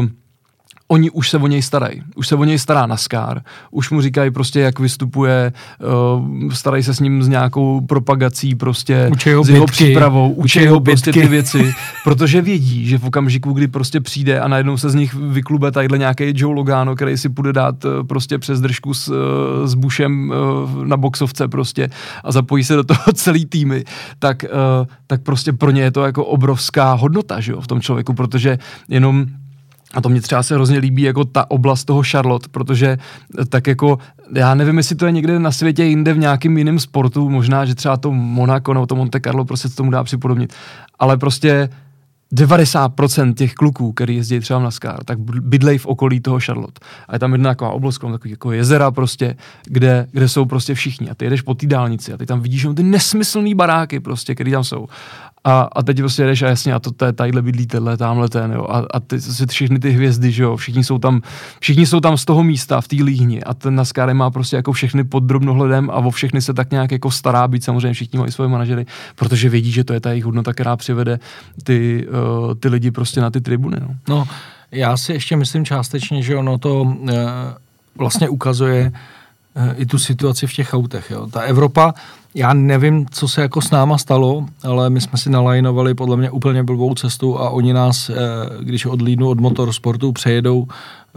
[0.00, 0.06] uh,
[0.88, 2.02] oni už se o něj starají.
[2.16, 3.42] Už se o něj stará NASCAR.
[3.70, 5.52] Už mu říkají prostě, jak vystupuje,
[6.18, 10.32] uh, starají se s ním s nějakou propagací prostě, učej ho s jeho bitky, přípravou,
[10.32, 11.72] učej ho prostě ty věci,
[12.04, 15.98] protože vědí, že v okamžiku, kdy prostě přijde a najednou se z nich vyklube tadyhle
[15.98, 19.16] nějaký Joe Logano, který si půjde dát uh, prostě přes držku s, uh,
[19.64, 20.32] s Bushem
[20.84, 21.88] na boxovce prostě
[22.24, 23.84] a zapojí se do toho celý týmy,
[24.18, 27.80] tak, uh, tak prostě pro ně je to jako obrovská hodnota, že jo, v tom
[27.80, 28.58] člověku, protože
[28.88, 29.26] jenom
[29.94, 32.98] a to mě třeba se hrozně líbí jako ta oblast toho Charlotte, protože
[33.48, 33.98] tak jako,
[34.34, 37.74] já nevím, jestli to je někde na světě jinde v nějakém jiném sportu, možná, že
[37.74, 40.52] třeba to Monaco nebo to Monte Carlo prostě tomu dá připodobnit,
[40.98, 41.68] ale prostě
[42.32, 46.80] 90% těch kluků, který jezdí třeba na Skar, tak bydlej v okolí toho Charlotte.
[47.08, 51.10] A je tam jedna taková oblast, takový jako jezera prostě, kde, kde jsou prostě všichni.
[51.10, 54.50] A ty jedeš po té dálnici a ty tam vidíš ty nesmyslné baráky prostě, které
[54.50, 54.88] tam jsou.
[55.44, 58.28] A, a teď prostě jedeš a jasně, a to, to je tadyhle bydlí tenhle, tamhle
[58.28, 58.66] ten, jo.
[58.70, 59.18] A, a ty,
[59.50, 61.22] všechny ty hvězdy, že jo, všichni jsou tam,
[61.60, 64.72] všichni jsou tam z toho místa, v té líhni a ten NASCAR má prostě jako
[64.72, 68.32] všechny pod drobnohledem a o všechny se tak nějak jako stará být, samozřejmě všichni mají
[68.32, 71.18] svoje manažery, protože vědí, že to je ta jejich hodnota, která přivede
[71.62, 73.96] ty, uh, ty lidi prostě na ty tribuny, no.
[74.08, 74.28] no.
[74.72, 77.10] já si ještě myslím částečně, že ono to uh,
[77.96, 78.92] vlastně ukazuje
[79.54, 81.26] uh, i tu situaci v těch autech, jo.
[81.26, 81.94] Ta Evropa,
[82.38, 86.30] já nevím, co se jako s náma stalo, ale my jsme si nalajnovali podle mě
[86.30, 88.14] úplně blbou cestu a oni nás, eh,
[88.60, 90.66] když odlídnou od motorsportu, přejedou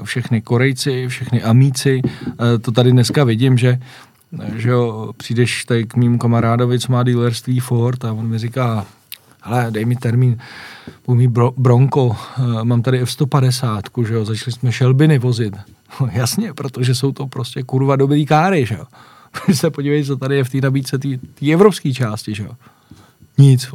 [0.03, 2.01] všechny Korejci, všechny Amíci.
[2.05, 3.79] Eh, to tady dneska vidím, že
[4.55, 8.85] že jo, přijdeš tady k mým kamarádovi, co má dealerství Ford a on mi říká,
[9.41, 10.37] hele, dej mi termín,
[11.05, 15.55] budu mít bro, Bronco, eh, mám tady F-150, že jo, začali jsme Shelbyny vozit.
[16.01, 18.85] No, jasně, protože jsou to prostě kurva dobrý káry, že jo.
[19.53, 20.97] se podívej, co tady je v té nabídce
[21.39, 22.51] té evropské části, že jo.
[23.37, 23.69] Nic.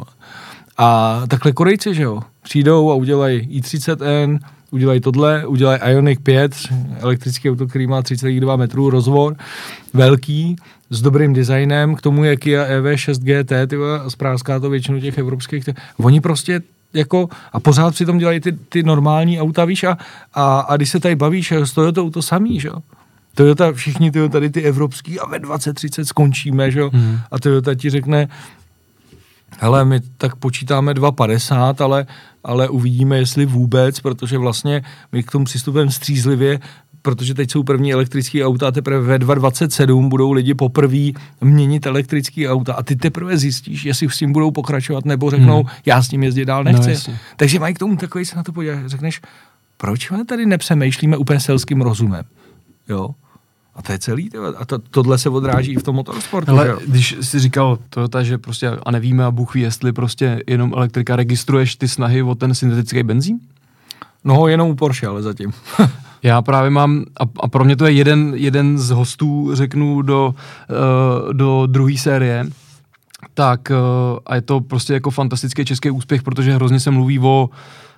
[0.78, 4.38] A takhle Korejci, že jo, přijdou a udělají i30N,
[4.70, 6.54] udělají tohle, udělají Ioniq 5,
[6.98, 9.36] elektrický auto, který má 3,2 metrů rozvor,
[9.94, 10.56] velký,
[10.90, 15.18] s dobrým designem, k tomu je Kia EV6 GT, tyhle, a správská to většinu těch
[15.18, 16.60] evropských, ty, oni prostě
[16.94, 19.98] jako, a pořád přitom dělají ty, ty normální auta, víš, a,
[20.34, 22.78] a, a když se tady bavíš s Toyotou to samý, že jo,
[23.36, 26.90] Toyota, všichni tyjo, tady ty evropský a ve 2030 skončíme, že jo?
[26.92, 27.18] Hmm.
[27.30, 28.28] A Toyota ti řekne,
[29.58, 32.06] hele, my tak počítáme 2,50, ale,
[32.44, 34.82] ale uvidíme, jestli vůbec, protože vlastně
[35.12, 36.60] my k tomu přistupujeme střízlivě,
[37.02, 41.10] protože teď jsou první elektrické auta a teprve ve 2027 budou lidi poprvé
[41.40, 45.72] měnit elektrické auta a ty teprve zjistíš, jestli s tím budou pokračovat nebo řeknou, hmm.
[45.86, 47.10] já s tím jezdit dál nechci.
[47.10, 49.20] No, Takže mají k tomu takový se na to podívat, řekneš,
[49.76, 52.24] proč tady nepřemýšlíme úplně selským rozumem?
[52.88, 53.14] Jo?
[53.76, 56.50] A to je celý, a to, tohle se odráží i v tom motorsportu.
[56.50, 60.72] Ale když jsi říkal Toyota, že prostě a nevíme a Bůh ví, jestli prostě jenom
[60.76, 63.40] elektrika, registruješ ty snahy o ten syntetický benzín?
[64.24, 65.52] No, jenom u Porsche, ale zatím.
[66.22, 70.34] Já právě mám, a, a pro mě to je jeden, jeden z hostů, řeknu, do,
[70.34, 72.46] uh, do druhé série,
[73.34, 77.50] tak uh, a je to prostě jako fantastický český úspěch, protože hrozně se mluví o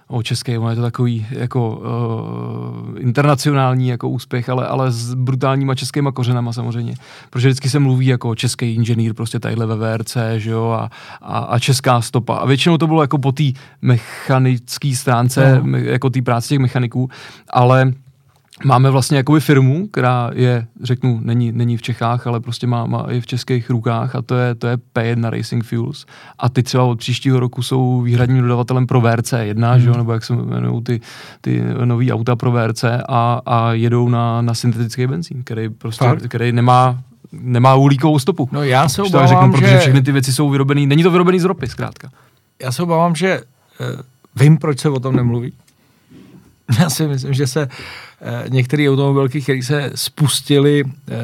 [0.08, 5.74] o české, ono je to takový jako uh, internacionální jako úspěch, ale, ale s brutálníma
[5.74, 6.94] českýma kořenama samozřejmě.
[7.30, 10.90] Protože vždycky se mluví jako český inženýr prostě tadyhle ve VRC, že jo, a,
[11.22, 12.36] a, a česká stopa.
[12.36, 13.44] A většinou to bylo jako po té
[13.82, 15.78] mechanické stránce, no.
[15.78, 17.10] jako té práce těch mechaniků,
[17.50, 17.92] ale
[18.64, 23.06] Máme vlastně jakoby firmu, která je, řeknu, není, není v Čechách, ale prostě má, má
[23.08, 26.06] je v českých rukách a to je, to je P1 Racing Fuels.
[26.38, 29.80] A ty třeba od příštího roku jsou výhradním dodavatelem pro VRC1, hmm.
[29.80, 31.00] že jo, nebo jak se jmenují ty,
[31.40, 36.22] ty nový auta pro VRC a, a jedou na, na syntetický benzín, který prostě, Fakt?
[36.28, 36.98] který nemá
[37.32, 38.48] nemá uhlíkovou stopu.
[38.52, 39.58] No já se obávám, řeknu, že...
[39.58, 42.10] protože všechny ty věci jsou vyrobený, není to vyrobený z ropy, zkrátka.
[42.62, 43.40] Já se obávám, že
[43.80, 43.86] uh,
[44.36, 45.52] vím, proč se o tom nemluví.
[46.78, 47.68] Já si myslím, že se eh,
[48.48, 51.14] některé automobilky, které se spustily eh,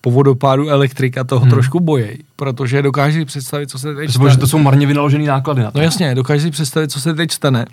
[0.00, 1.50] po vodopádu elektrika toho hmm.
[1.50, 4.30] trošku bojejí, protože dokáže si představit, co se teď stane.
[4.30, 5.78] že to jsou marně vynaložené náklady na to.
[5.78, 7.66] No jasně, dokáže si představit, co se teď stane,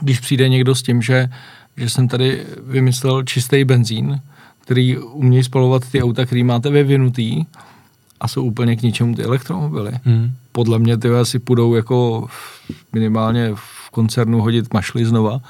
[0.00, 1.28] když přijde někdo s tím, že,
[1.76, 4.20] že jsem tady vymyslel čistý benzín,
[4.60, 7.44] který umí spalovat ty auta, který máte vyvinutý
[8.20, 9.92] a jsou úplně k ničemu ty elektromobily.
[10.04, 10.32] Hmm.
[10.52, 12.26] Podle mě ty asi půjdou jako
[12.92, 15.40] minimálně v koncernu hodit mašly znova,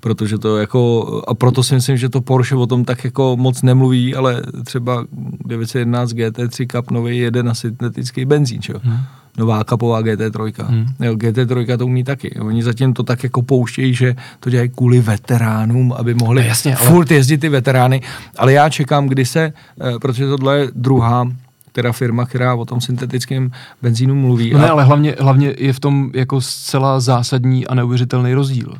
[0.00, 3.62] protože to jako, a proto si myslím, že to Porsche o tom tak jako moc
[3.62, 5.04] nemluví, ale třeba
[5.46, 8.80] 911 GT3 Cup nový jede na syntetický benzín, čo?
[8.82, 8.98] Hmm.
[9.38, 10.64] Nová kapová GT3.
[10.64, 10.86] Hmm.
[11.00, 12.40] Jo, GT3 to umí taky.
[12.40, 16.76] Oni zatím to tak jako pouštějí, že to dělají kvůli veteránům, aby mohli no, jasně,
[16.76, 16.86] ale...
[16.86, 18.00] furt jezdit ty veterány.
[18.38, 21.26] Ale já čekám, kdy se, eh, protože tohle je druhá
[21.72, 23.50] teda firma, která o tom syntetickém
[23.82, 24.50] benzínu mluví.
[24.50, 28.74] No ne, ale hlavně, hlavně je v tom jako zcela zásadní a neuvěřitelný rozdíl.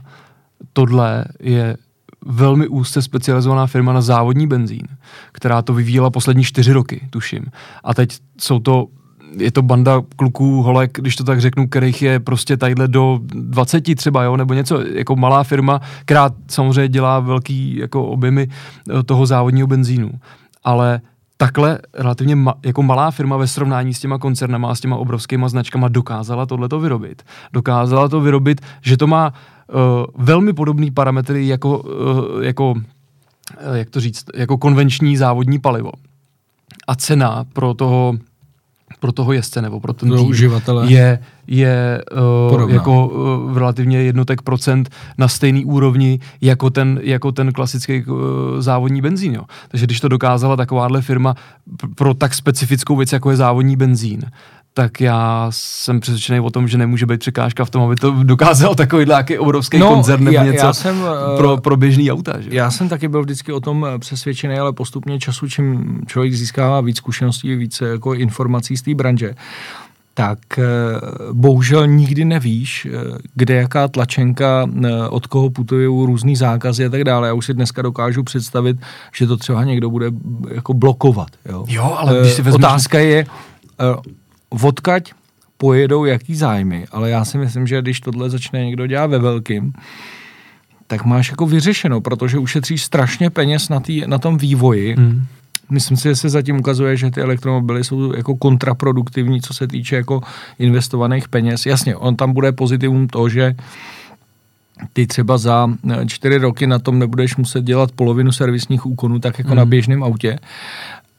[0.72, 1.76] Tohle je
[2.26, 4.86] velmi úzce specializovaná firma na závodní benzín,
[5.32, 7.44] která to vyvíjela poslední čtyři roky, tuším.
[7.84, 8.86] A teď jsou to
[9.36, 13.94] je to banda kluků, holek, když to tak řeknu, kterých je prostě tadyhle do 20
[13.96, 19.26] třeba, jo, nebo něco, jako malá firma, která samozřejmě dělá velký jako objemy eh, toho
[19.26, 20.10] závodního benzínu.
[20.64, 21.00] Ale
[21.36, 25.48] takhle relativně ma, jako malá firma ve srovnání s těma koncernama a s těma obrovskýma
[25.48, 27.22] značkama dokázala tohleto vyrobit.
[27.52, 29.32] Dokázala to vyrobit, že to má
[29.74, 32.80] uh, velmi podobné parametry jako, uh, jako uh,
[33.74, 35.92] jak to říct, jako konvenční závodní palivo.
[36.88, 38.14] A cena pro toho
[39.00, 40.92] pro toho jezdce nebo pro ten tým uživatele.
[40.92, 42.04] je, je
[42.52, 48.16] uh, jako uh, relativně jednotek procent na stejný úrovni jako ten, jako ten klasický uh,
[48.58, 49.34] závodní benzín.
[49.34, 49.42] Jo.
[49.68, 51.34] Takže když to dokázala takováhle firma
[51.94, 54.22] pro tak specifickou věc, jako je závodní benzín,
[54.74, 58.74] tak já jsem přesvědčený o tom, že nemůže být překážka v tom, aby to dokázal
[58.74, 61.04] takový nějaký obrovský no, koncern nebo něco já jsem,
[61.36, 62.40] pro, pro běžný auta.
[62.40, 62.48] Že?
[62.52, 66.96] Já jsem taky byl vždycky o tom přesvědčený, ale postupně času, čím člověk získává víc
[66.96, 69.34] zkušeností, více jako informací z té branže,
[70.14, 70.64] tak eh,
[71.32, 77.04] bohužel nikdy nevíš, eh, kde jaká tlačenka, eh, od koho putují různý zákazy a tak
[77.04, 77.28] dále.
[77.28, 78.76] Já už si dneska dokážu představit,
[79.14, 80.06] že to třeba někdo bude
[80.54, 81.28] jako blokovat.
[81.48, 82.64] Jo, jo ale když si vezmeš...
[82.64, 83.26] Otázka je,
[84.50, 85.12] odkaď
[85.56, 89.72] pojedou jaký zájmy, ale já si myslím, že když tohle začne někdo dělat ve velkým,
[90.86, 94.94] tak máš jako vyřešeno, protože ušetříš strašně peněz na, tý, na tom vývoji.
[94.98, 95.26] Hmm.
[95.70, 99.96] Myslím si, že se zatím ukazuje, že ty elektromobily jsou jako kontraproduktivní, co se týče
[99.96, 100.20] jako
[100.58, 101.66] investovaných peněz.
[101.66, 103.54] Jasně, on tam bude pozitivum to, že
[104.92, 109.38] ty třeba za eh, čtyři roky na tom nebudeš muset dělat polovinu servisních úkonů, tak
[109.38, 109.58] jako hmm.
[109.58, 110.38] na běžném autě,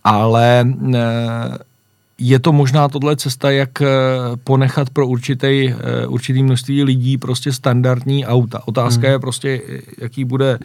[0.04, 0.98] ale e,
[2.24, 3.88] je to možná tohle cesta, jak eh,
[4.44, 8.62] ponechat pro určitý, eh, určitý množství lidí prostě standardní auta.
[8.66, 9.12] Otázka hmm.
[9.12, 9.62] je prostě,
[10.02, 10.60] jaký bude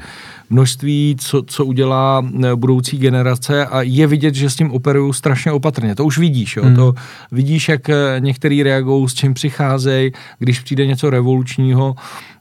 [0.50, 5.52] množství, co, co udělá eh, budoucí generace a je vidět, že s tím operují strašně
[5.52, 5.94] opatrně.
[5.94, 6.64] To už vidíš, jo?
[6.64, 6.76] Hmm.
[6.76, 6.94] To
[7.32, 11.94] vidíš, jak některý reagují, s čím přicházejí, když přijde něco revolučního,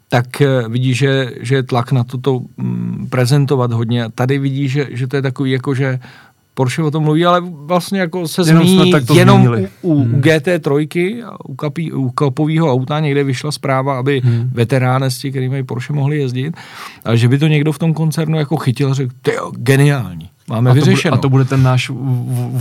[0.10, 0.28] tak
[0.70, 4.06] vidíš, že, že je tlak na toto mm, prezentovat hodně.
[4.16, 6.00] Tady vidíš, že, že to je takový jako, že
[6.56, 9.70] Porsche o tom mluví, ale vlastně jako se jenom zmíní jenom zmínili.
[9.82, 10.14] u, u, hmm.
[10.14, 14.50] u GT3, u, kapí, u kapového auta někde vyšla zpráva, aby hmm.
[14.54, 16.58] veteránisti, kteří mají Porsche, mohli jezdit,
[17.06, 20.30] ale že by to někdo v tom koncernu jako chytil a řekl, to je geniální.
[20.50, 21.12] Máme a to vyřešeno.
[21.12, 21.92] Bude, a to bude ten náš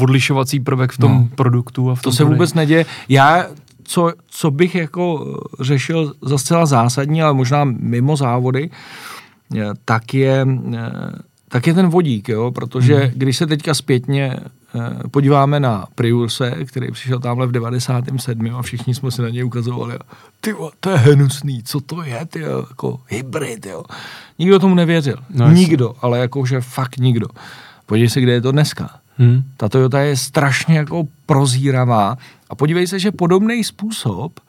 [0.01, 1.29] odlišovací prvek v tom no.
[1.35, 1.91] produktu.
[1.91, 2.35] A v tom to se prodej.
[2.35, 2.87] vůbec neděje.
[3.09, 3.47] Já,
[3.85, 8.71] co, co bych jako řešil za zcela zásadní, ale možná mimo závody,
[9.85, 10.47] tak je
[11.55, 12.51] tak je ten vodík, jo?
[12.51, 13.11] protože hmm.
[13.15, 14.37] když se teďka zpětně
[14.75, 18.55] eh, podíváme na Priuse, který přišel tamhle v 97.
[18.55, 19.99] a všichni jsme si na něj ukazovali,
[20.41, 23.85] ty to je hnusný, co to je, ty jako hybrid, jo.
[24.39, 25.17] Nikdo tomu nevěřil.
[25.31, 27.27] No, nikdo, ale jakože fakt nikdo.
[27.87, 28.91] Podívej se, kde je to dneska.
[29.17, 29.43] Hmm.
[29.57, 32.19] Ta Toyota je strašně jako prozíravá
[32.51, 34.41] a podívej se, že podobný způsob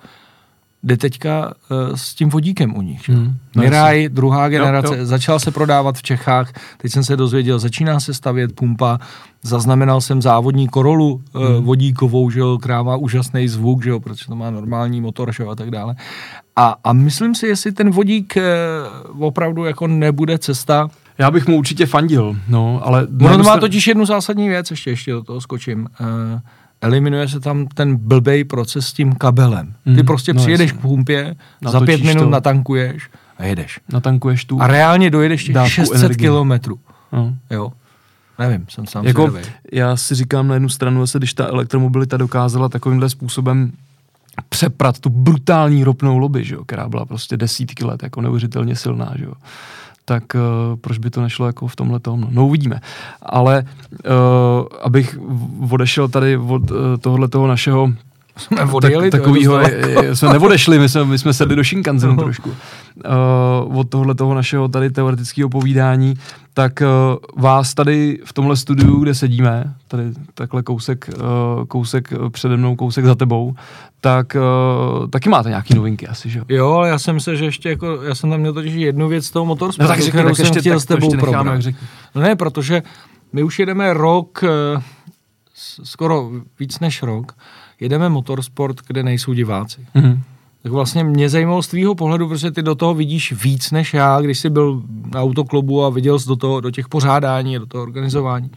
[0.85, 3.09] jde teďka uh, s tím vodíkem u nich.
[3.09, 5.05] Hmm, no Mirai, druhá generace, jo, jo.
[5.05, 8.99] začal se prodávat v Čechách, teď jsem se dozvěděl, začíná se stavět pumpa,
[9.41, 11.63] zaznamenal jsem závodní Korolu uh, hmm.
[11.63, 15.49] vodíkovou, že jo, má úžasný zvuk, že jo, protože to má normální motor, že jo,
[15.49, 15.95] a tak dále.
[16.55, 21.57] A, a myslím si, jestli ten vodík uh, opravdu jako nebude cesta, já bych mu
[21.57, 23.07] určitě fandil, no, ale...
[23.21, 25.87] Ono má totiž jednu zásadní věc, ještě, ještě do toho skočím.
[25.99, 26.39] Uh,
[26.81, 29.73] eliminuje se tam ten blbej proces s tím kabelem.
[29.83, 30.79] Ty mm, prostě no přijedeš jasně.
[30.79, 32.29] k pumpě, Natočíš za pět minut to.
[32.29, 33.79] natankuješ a jedeš.
[33.93, 36.17] Natankuješ tu A reálně dojedeš těch 600 energie.
[36.17, 36.79] kilometrů.
[37.13, 37.35] No.
[37.49, 37.71] Jo.
[38.39, 39.33] Nevím, jsem sám jako,
[39.71, 43.71] Já si říkám na jednu stranu, zase, když ta elektromobilita dokázala takovýmhle způsobem
[44.49, 49.13] přeprat tu brutální ropnou lobby, že jo, která byla prostě desítky let jako neuvěřitelně silná,
[49.17, 49.33] že jo
[50.05, 50.41] tak uh,
[50.81, 52.27] proč by to nešlo jako v tomhle tom?
[52.29, 52.81] No uvidíme.
[53.21, 54.11] Ale uh,
[54.83, 55.17] abych
[55.71, 57.93] odešel tady od uh, tohohle toho našeho
[58.37, 62.23] jsme odjeli, tak, takovýho, je, jsme neodešli, my jsme, my jsme sedli do Shinkanzenu no.
[62.23, 62.49] trošku.
[62.49, 66.13] Uh, od tohle toho našeho tady teoretického povídání,
[66.53, 72.57] tak uh, vás tady v tomhle studiu, kde sedíme, tady takhle kousek, uh, kousek přede
[72.57, 73.55] mnou, kousek za tebou,
[74.01, 74.35] tak
[74.99, 76.45] uh, taky máte nějaký novinky asi, že jo?
[76.49, 79.25] Jo, ale já jsem se, že ještě jako, já jsem tam měl totiž jednu věc
[79.25, 81.45] z toho motorsportu, no, tak řekni, kterou tak jsem ještě, chtěl tak s tebou probrat.
[82.15, 82.83] No ne, protože
[83.33, 84.43] my už jedeme rok,
[85.83, 86.29] skoro
[86.59, 87.31] víc než rok,
[87.79, 89.81] jedeme motorsport, kde nejsou diváci.
[89.95, 90.19] Mm-hmm.
[90.63, 94.21] Tak vlastně mě zajímalo z tvýho pohledu, protože ty do toho vidíš víc než já,
[94.21, 97.83] když jsi byl na autoklubu a viděl jsi do, toho, do těch pořádání, do toho
[97.83, 98.51] organizování.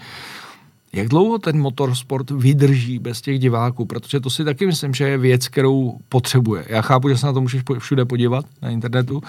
[0.92, 3.84] Jak dlouho ten motorsport vydrží bez těch diváků?
[3.84, 6.64] Protože to si taky myslím, že je věc, kterou potřebuje.
[6.68, 9.22] Já chápu, že se na to můžeš všude podívat na internetu,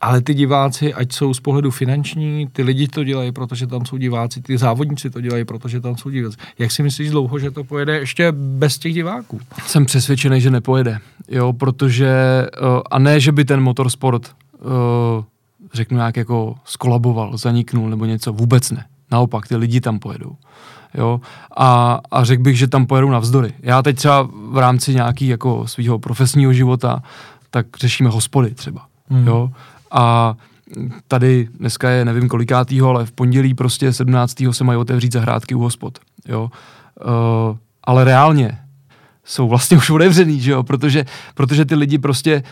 [0.00, 3.96] ale ty diváci, ať jsou z pohledu finanční, ty lidi to dělají, protože tam jsou
[3.96, 6.36] diváci, ty závodníci to dělají, protože tam jsou diváci.
[6.58, 9.40] Jak si myslíš dlouho, že to pojede ještě bez těch diváků?
[9.66, 10.98] Jsem přesvědčený, že nepojede.
[11.28, 15.24] Jo, protože, eh, a ne, že by ten motorsport, eh,
[15.74, 18.84] řeknu nějak jako skolaboval, zaniknul nebo něco, vůbec ne.
[19.12, 20.36] Naopak, ty lidi tam pojedou.
[20.94, 21.20] Jo?
[21.56, 23.52] A, a řekl bych, že tam pojedou navzdory.
[23.62, 27.02] Já teď třeba v rámci nějaký jako svého profesního života,
[27.50, 28.86] tak řešíme hospody třeba.
[29.08, 29.26] Hmm.
[29.26, 29.50] Jo?
[29.90, 30.36] A
[31.08, 34.36] tady dneska je nevím kolikátýho, ale v pondělí prostě 17.
[34.50, 35.98] se mají otevřít zahrádky u hospod.
[36.28, 36.50] Jo?
[37.04, 38.58] Uh, ale reálně
[39.24, 40.62] jsou vlastně už otevřený, že jo?
[40.62, 42.42] Protože, protože ty lidi prostě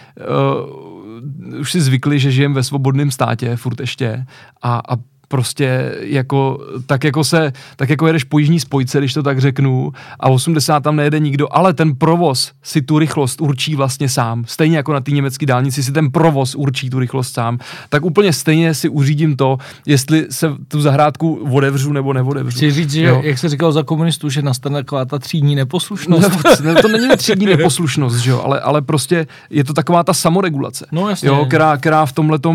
[1.51, 4.26] uh, už si zvykli, že žijeme ve svobodném státě, furt ještě,
[4.62, 4.97] a, a
[5.28, 9.92] prostě jako, tak jako se, tak jako jedeš po jižní spojce, když to tak řeknu,
[10.20, 14.44] a 80 tam nejede nikdo, ale ten provoz si tu rychlost určí vlastně sám.
[14.46, 17.58] Stejně jako na té německé dálnici si ten provoz určí tu rychlost sám.
[17.88, 22.56] Tak úplně stejně si uřídím to, jestli se tu zahrádku odevřu nebo neodevřu.
[22.56, 23.20] Chci říct, že jo?
[23.24, 26.60] jak se říkal za komunistů, že nastane taková ta třídní neposlušnost.
[26.60, 28.42] Ne, to není třídní neposlušnost, že jo?
[28.44, 31.28] Ale, ale prostě je to taková ta samoregulace, no, jasně.
[31.28, 31.44] jo?
[31.48, 32.54] Která, která v tomhle uh,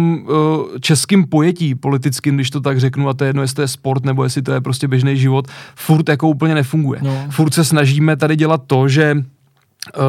[0.79, 4.05] českým pojetí politickým, když to tak řeknu, a to je jedno, jestli to je sport
[4.05, 6.99] nebo jestli to je prostě běžný život, furt jako úplně nefunguje.
[7.03, 7.25] No.
[7.29, 10.03] Furt se snažíme tady dělat to, že uh,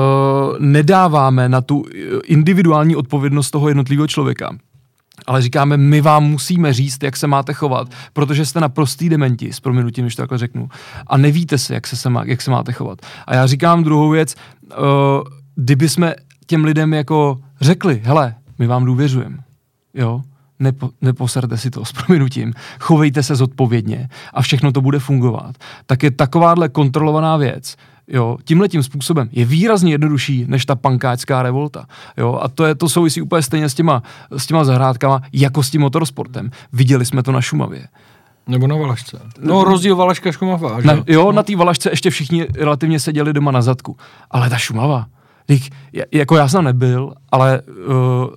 [0.59, 1.85] nedáváme na tu
[2.25, 4.57] individuální odpovědnost toho jednotlivého člověka.
[5.27, 9.53] Ale říkáme, my vám musíme říct, jak se máte chovat, protože jste na prostý dementi,
[9.53, 10.69] s proměnutím, když to takhle řeknu,
[11.07, 12.99] a nevíte se, jak se, se, má, jak se máte chovat.
[13.27, 14.35] A já říkám druhou věc,
[14.65, 14.75] uh,
[15.57, 16.15] kdyby jsme
[16.47, 19.39] těm lidem jako řekli, hele, my vám důvěřujeme,
[19.95, 20.23] jo,
[20.59, 26.03] nepo, neposerte si to s prominutím, chovejte se zodpovědně a všechno to bude fungovat, tak
[26.03, 27.77] je takováhle kontrolovaná věc,
[28.09, 31.87] jo, tímhletím způsobem je výrazně jednodušší než ta pankáčská revolta.
[32.17, 34.03] Jo, a to, je, to souvisí úplně stejně s těma,
[34.37, 36.51] s těma zahrádkama, jako s tím motorsportem.
[36.73, 37.89] Viděli jsme to na Šumavě.
[38.47, 39.21] Nebo na Valašce.
[39.41, 40.81] No, rozdíl Valaška Šumava.
[40.81, 41.33] Na, jo, no.
[41.33, 43.97] na té Valašce ještě všichni relativně seděli doma na zadku.
[44.31, 45.07] Ale ta Šumava,
[45.47, 45.71] Teď,
[46.13, 47.95] jako já jsem nebyl, ale uh,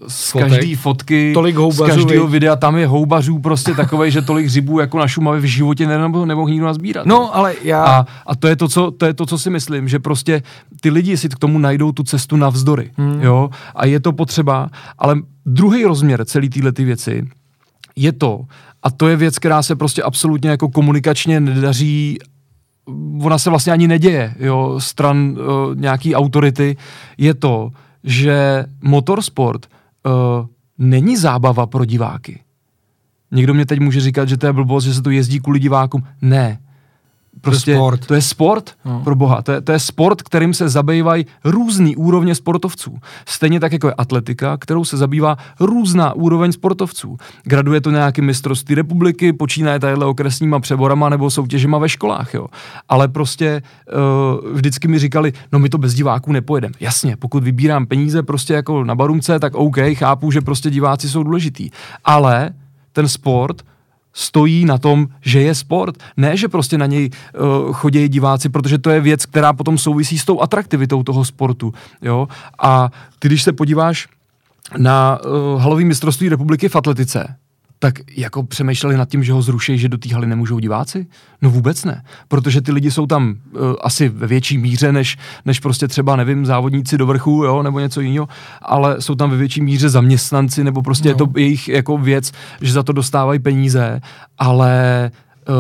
[0.08, 0.50] z Fotek.
[0.50, 5.00] každý fotky, tolik z každého videa tam je houbařů prostě takový, že tolik hřibů jako
[5.00, 7.06] na Šumavě v životě nemohl, nemohl nikdo nazbírat.
[7.06, 7.84] No, ale já...
[7.84, 10.42] A, a to, je to, co, to je to, co si myslím, že prostě
[10.82, 13.22] ty lidi si k tomu najdou tu cestu navzdory, hmm.
[13.22, 17.28] jo, a je to potřeba, ale druhý rozměr celé téhle ty věci
[17.96, 18.42] je to,
[18.84, 22.18] a to je věc, která se prostě absolutně jako komunikačně nedaří
[23.22, 26.78] ona se vlastně ani neděje, jo, stran uh, nějaký autority,
[27.18, 27.72] je to,
[28.04, 30.12] že motorsport uh,
[30.78, 32.40] není zábava pro diváky.
[33.32, 36.04] Někdo mě teď může říkat, že to je blbost, že se to jezdí kvůli divákům.
[36.22, 36.60] Ne.
[37.52, 39.02] Prostě to je sport, to je sport no.
[39.04, 39.42] pro boha.
[39.42, 42.98] To je, to je sport, kterým se zabývají různý úrovně sportovců.
[43.26, 47.18] Stejně tak jako je atletika, kterou se zabývá různá úroveň sportovců.
[47.44, 52.48] Graduje to nějaký mistrovství republiky, počínaje tadyhle okresníma přeborama nebo soutěžema ve školách, jo.
[52.90, 53.62] Ale prostě
[54.44, 56.74] uh, vždycky mi říkali, no my to bez diváků nepojedeme.
[56.80, 61.24] Jasně, pokud vybírám peníze prostě jako na barumce, tak OK, chápu, že prostě diváci jsou
[61.24, 61.70] důležitý.
[62.06, 62.50] Ale
[62.92, 63.62] ten sport
[64.18, 65.96] stojí na tom, že je sport.
[66.18, 70.18] Ne, že prostě na něj uh, chodí diváci, protože to je věc, která potom souvisí
[70.18, 71.74] s tou atraktivitou toho sportu.
[72.02, 72.28] Jo?
[72.60, 72.90] A
[73.20, 74.08] ty, když se podíváš
[74.78, 77.36] na uh, halový mistrovství republiky v atletice,
[77.80, 81.08] tak jako přemýšleli nad tím, že ho zruší, že do té haly nemůžou diváci?
[81.42, 85.60] No vůbec ne, protože ty lidi jsou tam uh, asi ve větší míře, než, než
[85.60, 88.28] prostě třeba, nevím, závodníci do vrchu, jo, nebo něco jiného,
[88.62, 91.12] ale jsou tam ve větší míře zaměstnanci, nebo prostě no.
[91.12, 94.02] je to jejich jako věc, že za to dostávají peníze,
[94.38, 95.12] ale
[95.50, 95.56] uh,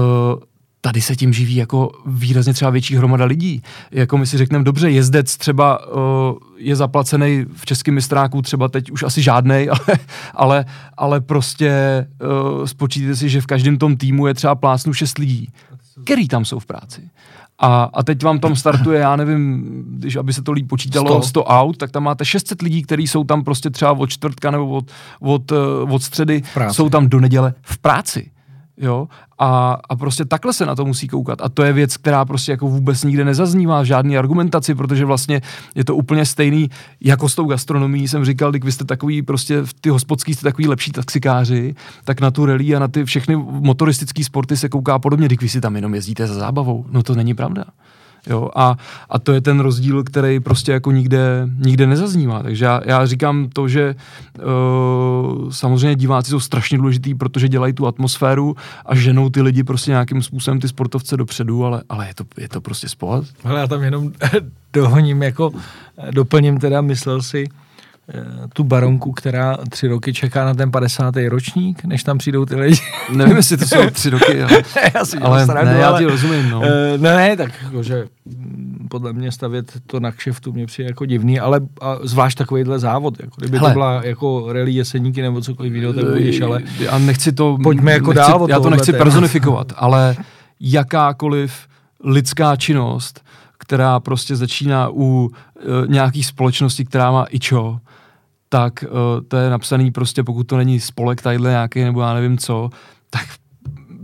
[0.87, 3.61] tady se tím živí jako výrazně třeba větší hromada lidí.
[3.91, 6.01] Jako my si řekneme, dobře, jezdec třeba uh,
[6.57, 9.97] je zaplacený v českém mistráku třeba teď už asi žádnej, ale,
[10.33, 10.65] ale,
[10.97, 11.71] ale prostě
[12.21, 15.49] uh, spočítejte si, že v každém tom týmu je třeba plásnu šest lidí,
[16.03, 17.01] který tam jsou v práci.
[17.59, 21.27] A, a teď vám tam startuje, já nevím, když aby se to líp počítalo, 100,
[21.27, 24.69] 100 aut, tak tam máte 600 lidí, kteří jsou tam prostě třeba od čtvrtka nebo
[24.69, 25.55] od, od, eh,
[25.89, 28.31] od středy, jsou tam do neděle v práci.
[28.77, 29.07] Jo?
[29.39, 31.41] A, a prostě takhle se na to musí koukat.
[31.41, 35.41] A to je věc, která prostě jako vůbec nikde nezaznívá v žádný argumentaci, protože vlastně
[35.75, 36.69] je to úplně stejný
[37.01, 38.07] jako s tou gastronomií.
[38.07, 42.31] Jsem říkal, když vy jste takový prostě, ty hospodský jste takový lepší taxikáři, tak na
[42.31, 45.75] tu rally a na ty všechny motoristické sporty se kouká podobně, když vy si tam
[45.75, 46.85] jenom jezdíte za zábavou.
[46.91, 47.65] No to není pravda.
[48.29, 48.49] Jo?
[48.55, 48.77] A,
[49.09, 52.43] a to je ten rozdíl, který prostě jako nikde, nikde nezaznívá.
[52.43, 53.95] Takže já, já říkám to, že
[54.37, 58.55] uh, samozřejmě diváci jsou strašně důležitý, protože dělají tu atmosféru
[58.85, 62.49] a ženou ty lidi prostě nějakým způsobem ty sportovce dopředu, ale, ale je, to, je
[62.49, 63.27] to prostě sport.
[63.43, 64.11] Ale já tam jenom
[64.73, 65.51] dohoním, jako
[66.11, 67.47] doplním teda, myslel si,
[68.53, 71.15] tu baronku, která tři roky čeká na ten 50.
[71.27, 72.77] ročník, než tam přijdou ty lidi.
[73.13, 74.63] Nevím, jestli to jsou tři roky, ale,
[74.95, 76.49] já si ale srandu, ne, já ti rozumím.
[76.49, 76.59] No.
[76.59, 76.65] Uh,
[76.97, 81.39] ne, ne, tak jakože mm, podle mě stavět to na kšeftu mě přijde jako divný,
[81.39, 83.69] ale a zvlášť takovýhle závod, jako kdyby Hele.
[83.69, 87.91] to byla jako rally jeseníky nebo cokoliv jiného, tak budeš, ale já nechci to, pojďme
[87.91, 89.03] jako nechci, dál Já to nechci téma.
[89.03, 90.15] personifikovat, ale
[90.59, 91.67] jakákoliv
[92.03, 93.23] lidská činnost,
[93.57, 95.31] která prostě začíná u uh,
[95.87, 97.79] nějaký společnosti, která má ičo,
[98.49, 102.37] tak uh, to je napsaný prostě, pokud to není spolek tadyhle nějaký, nebo já nevím
[102.37, 102.69] co,
[103.09, 103.27] tak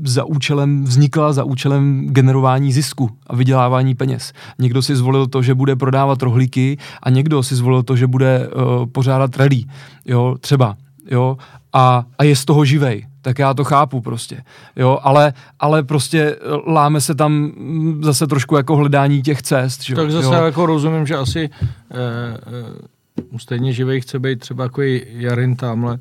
[0.04, 4.34] za účelem, vznikla za účelem generování zisku a vydělávání peněz.
[4.60, 8.48] Někdo si zvolil to, že bude prodávat rohlíky a někdo si zvolil to, že bude
[8.48, 9.64] uh, pořádat rally,
[10.06, 10.76] jo, třeba,
[11.12, 11.38] jo,
[11.74, 14.44] a, a je z toho živej tak já to chápu prostě,
[14.76, 19.84] jo, ale, ale prostě eh, láme se tam mm, zase trošku jako hledání těch cest,
[19.84, 19.96] že?
[19.96, 20.44] Tak zase jo.
[20.44, 21.50] jako rozumím, že asi
[23.38, 25.98] stejně živej chce být třeba jako Jarin tamhle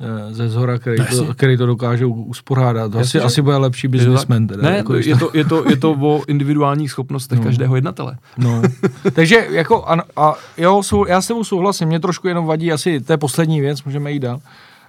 [0.00, 2.92] eh, ze zhora, který, no, to, který to dokáže uspořádat.
[2.92, 4.46] To asi, asi bude lepší biznismen.
[4.46, 7.44] Teda, ne, jako je, to, je, to, je to o individuálních schopnostech no.
[7.44, 8.16] každého jednatele.
[8.38, 8.62] No.
[9.12, 13.00] Takže jako, a, a jo, sou, já s tebou souhlasím, mě trošku jenom vadí, asi
[13.00, 14.40] to je poslední věc, můžeme jít dál,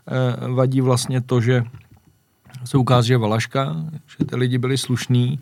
[0.08, 1.64] eh, vadí vlastně to, že
[2.66, 3.76] se ukází, že Valaška,
[4.20, 5.40] že ty lidi byli slušní,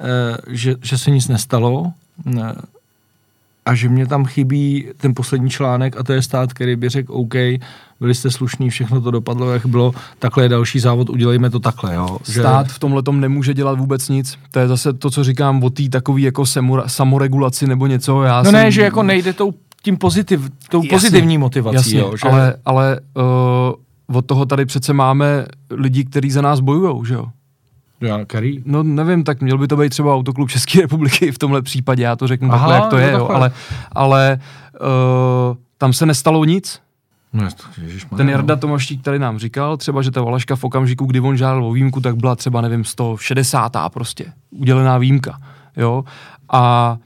[0.00, 1.92] eh, že, že se nic nestalo,
[2.38, 2.52] eh,
[3.66, 7.12] a že mě tam chybí ten poslední článek a to je stát, který by řekl
[7.12, 7.34] OK,
[8.00, 11.94] byli jste slušní, všechno to dopadlo, jak bylo, takhle je další závod, udělejme to takhle.
[11.94, 12.18] Jo.
[12.24, 12.40] Že...
[12.40, 14.38] Stát v tomhle tom nemůže dělat vůbec nic.
[14.50, 16.44] To je zase to, co říkám o té takový jako
[16.86, 18.22] samoregulaci nebo něco.
[18.22, 18.52] Já no jsem...
[18.52, 21.76] ne, že jako nejde tou, tím pozitiv, tou jasně, pozitivní motivací.
[21.76, 22.28] Jasně, jo, že...
[22.28, 23.00] ale, ale
[24.08, 27.26] uh, od toho tady přece máme lidi, kteří za nás bojují, že jo?
[28.00, 28.62] Já, který?
[28.64, 32.16] No nevím, tak měl by to být třeba Autoklub České republiky v tomhle případě, já
[32.16, 33.50] to řeknu Aha, takhle, jak to je, jo, ale,
[33.92, 34.38] ale
[34.80, 36.80] uh, tam se nestalo nic.
[37.32, 37.48] No,
[38.16, 38.60] Ten Jarda no.
[38.60, 42.00] Tomaštík tady nám říkal, třeba, že ta Valaška v okamžiku, kdy on žádal o výjimku,
[42.00, 43.72] tak byla třeba, nevím, 160.
[43.92, 45.38] prostě, udělená výjimka,
[45.76, 46.04] jo,
[46.52, 46.96] a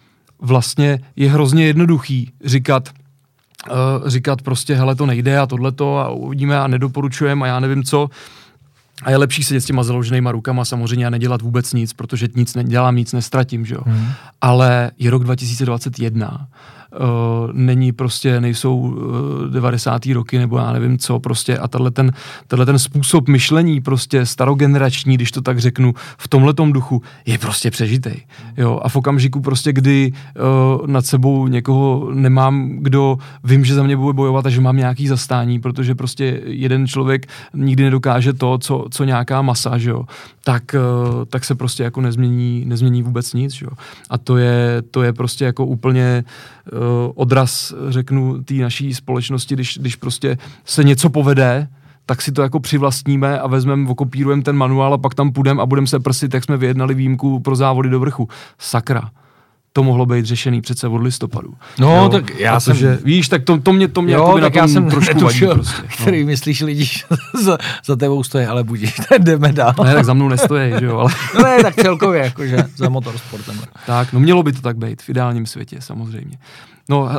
[0.40, 2.88] vlastně je hrozně jednoduchý říkat,
[3.70, 7.82] uh, říkat prostě, hele, to nejde a tohleto a uvidíme a nedoporučujeme a já nevím
[7.82, 8.10] co,
[9.02, 12.54] a je lepší sedět s těma založenýma rukama samozřejmě a nedělat vůbec nic, protože nic
[12.54, 13.82] nedělám, nic nestratím, že jo.
[13.86, 14.08] Hmm.
[14.40, 16.48] Ale je rok 2021,
[16.92, 18.94] uh, není prostě, nejsou uh,
[19.50, 20.06] 90.
[20.06, 22.12] roky nebo já nevím co prostě a tenhle ten,
[22.46, 27.70] tenhle ten způsob myšlení prostě starogenerační, když to tak řeknu, v tomhletom duchu je prostě
[27.70, 28.26] přežitej.
[28.56, 28.80] Jo?
[28.82, 33.96] A v okamžiku prostě, kdy uh, nad sebou někoho nemám, kdo vím, že za mě
[33.96, 38.86] bude bojovat a že mám nějaký zastání, protože prostě jeden člověk nikdy nedokáže to, co,
[38.90, 40.04] co nějaká masa, že jo?
[40.44, 43.54] Tak, uh, tak se prostě jako nezmění, nezmění vůbec nic.
[43.54, 43.72] Že jo?
[44.10, 46.24] A to je, to je prostě jako úplně
[46.72, 46.79] uh,
[47.14, 51.68] odraz, řeknu, té naší společnosti, když, když prostě se něco povede,
[52.06, 55.66] tak si to jako přivlastníme a vezmeme, okopírujeme ten manuál a pak tam půjdeme a
[55.66, 58.28] budeme se prsit, jak jsme vyjednali výjimku pro závody do vrchu.
[58.58, 59.10] Sakra
[59.72, 61.54] to mohlo být řešený přece od listopadu.
[61.78, 62.76] No, jo, tak já jsem...
[62.76, 65.60] Že, víš, tak to, to mě, to mě jo, tak já jsem trošku netušil, vadí
[65.60, 65.82] prostě.
[65.82, 65.88] No.
[66.02, 66.88] Který myslíš lidi,
[67.42, 69.74] za, za tebou stojí, ale budíš, jdeme dál.
[69.84, 71.10] Ne, tak za mnou nestojí, že jo, ale...
[71.34, 73.60] no ne, tak celkově, jakože za motorsportem.
[73.86, 76.38] Tak, no mělo by to tak být v ideálním světě, samozřejmě.
[76.90, 77.10] No, uh,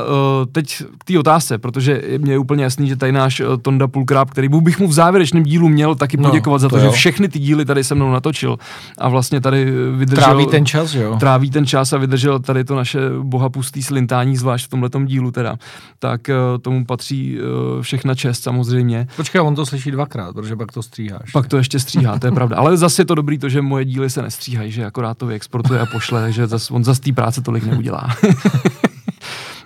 [0.52, 4.30] teď k té otázce, protože mě je úplně jasný, že tady náš uh, Tonda Pulkráp,
[4.30, 7.28] který bych mu v závěrečném dílu měl taky no, poděkovat za to, to že všechny
[7.28, 8.58] ty díly tady se mnou natočil
[8.98, 10.24] a vlastně tady vydržel...
[10.24, 11.16] Tráví ten čas, jo?
[11.20, 15.56] Tráví ten čas a vydržel tady to naše bohapustý slintání, zvlášť v tomhletom dílu teda.
[15.98, 16.20] Tak
[16.62, 17.38] tomu patří
[17.80, 19.06] všechna čest samozřejmě.
[19.16, 21.30] Počkej, on to slyší dvakrát, protože pak to stříháš.
[21.32, 22.56] Pak to ještě stříhá, to je pravda.
[22.56, 25.80] Ale zase je to dobrý to, že moje díly se nestříhají, že akorát to vyexportuje
[25.80, 28.08] a pošle, takže zas, on zase té práce tolik neudělá.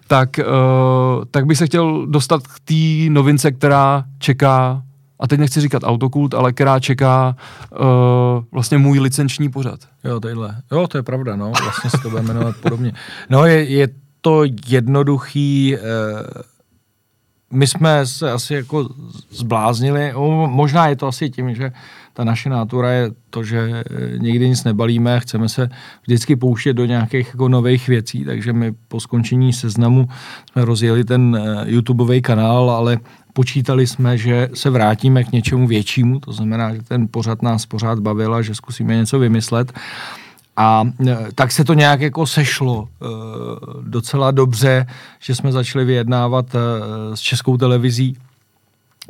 [0.06, 4.82] tak, uh, tak bych se chtěl dostat k té novince, která čeká,
[5.20, 7.36] a teď nechci říkat autokult, ale která čeká
[7.70, 7.78] uh,
[8.52, 9.80] vlastně můj licenční pořad.
[10.04, 10.56] Jo, tadyhle.
[10.72, 12.92] Jo, to je pravda, no, vlastně se to bude jmenovat podobně.
[13.30, 13.88] No, je, je
[14.20, 15.80] to jednoduchý, uh,
[17.52, 18.88] my jsme se asi jako
[19.30, 20.12] zbláznili,
[20.46, 21.72] možná je to asi tím, že
[22.12, 25.68] ta naše nátura je to, že eh, nikdy nic nebalíme, chceme se
[26.02, 30.08] vždycky pouštět do nějakých jako nových věcí, takže my po skončení seznamu
[30.52, 32.98] jsme rozjeli ten eh, YouTubeový kanál, ale
[33.32, 37.98] počítali jsme, že se vrátíme k něčemu většímu, to znamená, že ten pořad nás pořád
[37.98, 39.72] bavil a že zkusíme něco vymyslet.
[40.56, 42.88] A eh, tak se to nějak jako sešlo
[43.82, 44.86] docela dobře,
[45.20, 46.46] že jsme začali vyjednávat
[47.14, 48.16] s českou televizí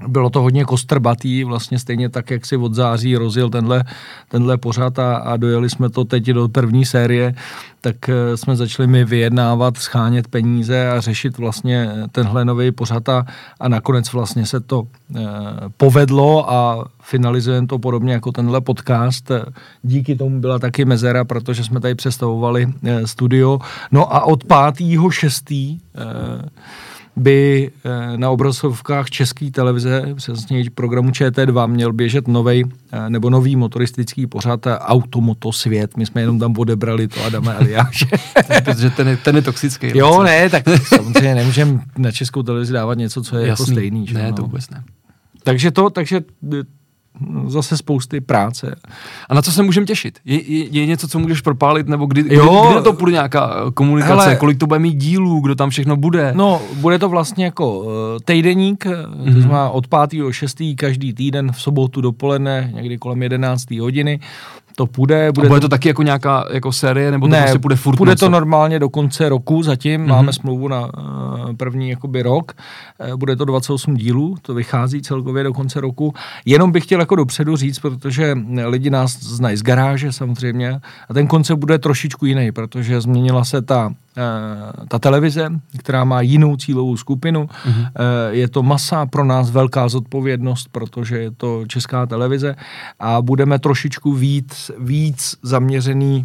[0.09, 3.85] bylo to hodně kostrbatý, vlastně stejně tak, jak si od září rozjel tenhle,
[4.29, 7.35] tenhle pořad a, a dojeli jsme to teď do první série,
[7.81, 13.27] tak eh, jsme začali mi vyjednávat, schánět peníze a řešit vlastně tenhle nový pořad a,
[13.61, 15.21] a nakonec vlastně se to e,
[15.77, 19.31] povedlo a finalizujeme to podobně jako tenhle podcast.
[19.83, 23.59] Díky tomu byla taky mezera, protože jsme tady představovali e, studio.
[23.93, 24.45] No a od
[24.75, 24.91] 5.
[25.11, 25.51] 6.
[25.51, 25.79] E,
[27.17, 33.57] by eh, na obrazovkách české televize, přesně programu ČT2, měl běžet nový eh, nebo nový
[33.57, 35.97] motoristický pořad eh, Automotosvět.
[35.97, 38.07] My jsme jenom tam odebrali to Adama Eliáše.
[38.65, 39.99] Protože ten je, ten je toxický.
[39.99, 43.65] Jo, ne, tak samozřejmě nemůžeme na českou televizi dávat něco, co je jako Jasný.
[43.65, 44.07] jako stejný.
[44.07, 44.15] Že?
[44.15, 44.49] Ne, to no.
[44.49, 44.85] vůbec ne.
[45.45, 46.21] Takže to, takže
[47.47, 48.77] zase spousty práce.
[49.29, 50.19] A na co se můžeme těšit?
[50.25, 53.55] Je, je, je něco, co můžeš propálit, nebo kdy, jo, kdy, kdy to bude nějaká
[53.69, 56.33] eh, komunikace, hele, kolik to bude mít dílů, kdo tam všechno bude?
[56.37, 57.87] No, bude to vlastně jako uh,
[58.25, 59.25] týdeník, mm-hmm.
[59.25, 59.41] to mhm.
[59.41, 60.23] znamená od 5.
[60.31, 60.63] 6.
[60.77, 63.71] každý týden v sobotu dopoledne, někdy kolem 11.
[63.71, 64.21] hodiny
[64.77, 65.33] to půjde.
[65.33, 67.77] Bude, a bude to, to taky jako nějaká jako série, nebo to ne, prostě půjde
[67.77, 67.97] furt?
[67.97, 70.09] Bude to normálně do konce roku zatím, mm-hmm.
[70.09, 72.53] máme smlouvu na uh, první jakoby rok,
[73.11, 76.15] uh, bude to 28 dílů, to vychází celkově do konce roku.
[76.45, 81.27] Jenom bych chtěl jako dopředu říct, protože lidi nás znají z garáže samozřejmě a ten
[81.27, 84.06] koncept bude trošičku jiný, protože změnila se ta Eh,
[84.89, 87.45] ta televize, která má jinou cílovou skupinu.
[87.45, 87.91] Mm-hmm.
[88.31, 92.57] Je to masa pro nás velká zodpovědnost, protože je to česká televize
[93.01, 96.25] a budeme trošičku víc, víc zaměřený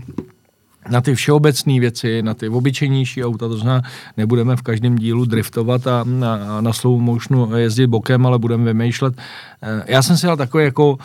[0.89, 3.81] na ty všeobecné věci, na ty obyčejnější auta, to znamená,
[4.17, 9.13] nebudeme v každém dílu driftovat a na, na slow motionu jezdit bokem, ale budeme vymýšlet.
[9.61, 10.97] Eh, já jsem si dal takový jako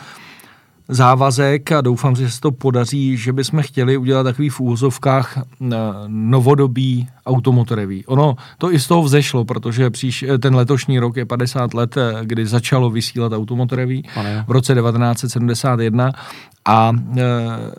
[0.89, 5.75] závazek a doufám, že se to podaří, že bychom chtěli udělat takový v úvozovkách eh,
[6.07, 8.05] novodobí automotorový.
[8.05, 12.13] Ono to i z toho vzešlo, protože příš, ten letošní rok je 50 let, eh,
[12.21, 14.03] kdy začalo vysílat automotorový
[14.47, 16.11] v roce 1971
[16.67, 17.23] a e,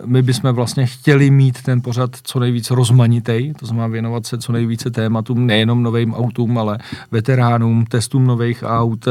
[0.05, 4.53] my bychom vlastně chtěli mít ten pořad co nejvíc rozmanitý, to znamená věnovat se co
[4.53, 6.79] nejvíce tématům, nejenom novým autům, ale
[7.11, 9.11] veteránům, testům nových aut, e,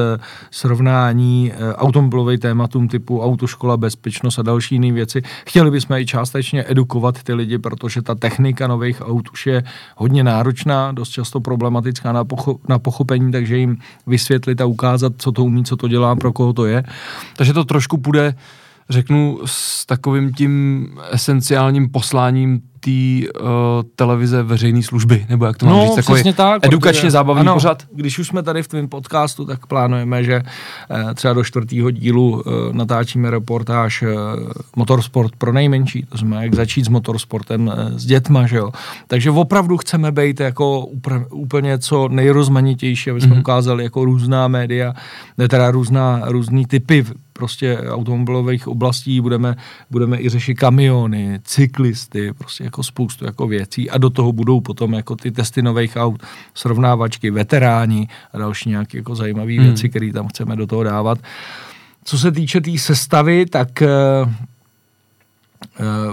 [0.51, 5.21] srovnání e, automobilových tématům typu autoškola, bezpečnost a další jiné věci.
[5.47, 9.63] Chtěli bychom i částečně edukovat ty lidi, protože ta technika nových aut už je
[9.95, 15.31] hodně náročná, dost často problematická na, pocho- na pochopení, takže jim vysvětlit a ukázat, co
[15.31, 16.83] to umí, co to dělá, pro koho to je.
[17.35, 18.35] Takže to trošku půjde
[18.89, 23.49] řeknu, s takovým tím esenciálním posláním té uh,
[23.95, 27.53] televize veřejné služby, nebo jak to mám no, říct, takový tak, edukačně protože, zábavný ano,
[27.53, 27.83] pořad.
[27.93, 32.31] Když už jsme tady v tvém podcastu, tak plánujeme, že uh, třeba do čtvrtého dílu
[32.31, 34.09] uh, natáčíme reportáž uh,
[34.75, 38.71] Motorsport pro nejmenší, to znamená, jak začít s motorsportem uh, s dětma, že jo.
[39.07, 43.39] Takže opravdu chceme být jako upr- úplně co nejrozmanitější, aby jsme mm-hmm.
[43.39, 44.93] ukázali jako různá média,
[45.49, 49.55] teda různá, různý typy prostě automobilových oblastí, budeme,
[49.91, 54.93] budeme i řešit kamiony, cyklisty, prostě jako spoustu jako věcí a do toho budou potom
[54.93, 59.63] jako ty testy nových aut, srovnávačky, veteráni a další nějaké jako zajímavé hmm.
[59.63, 61.19] věci, které tam chceme do toho dávat.
[62.03, 63.87] Co se týče té tý sestavy, tak eh,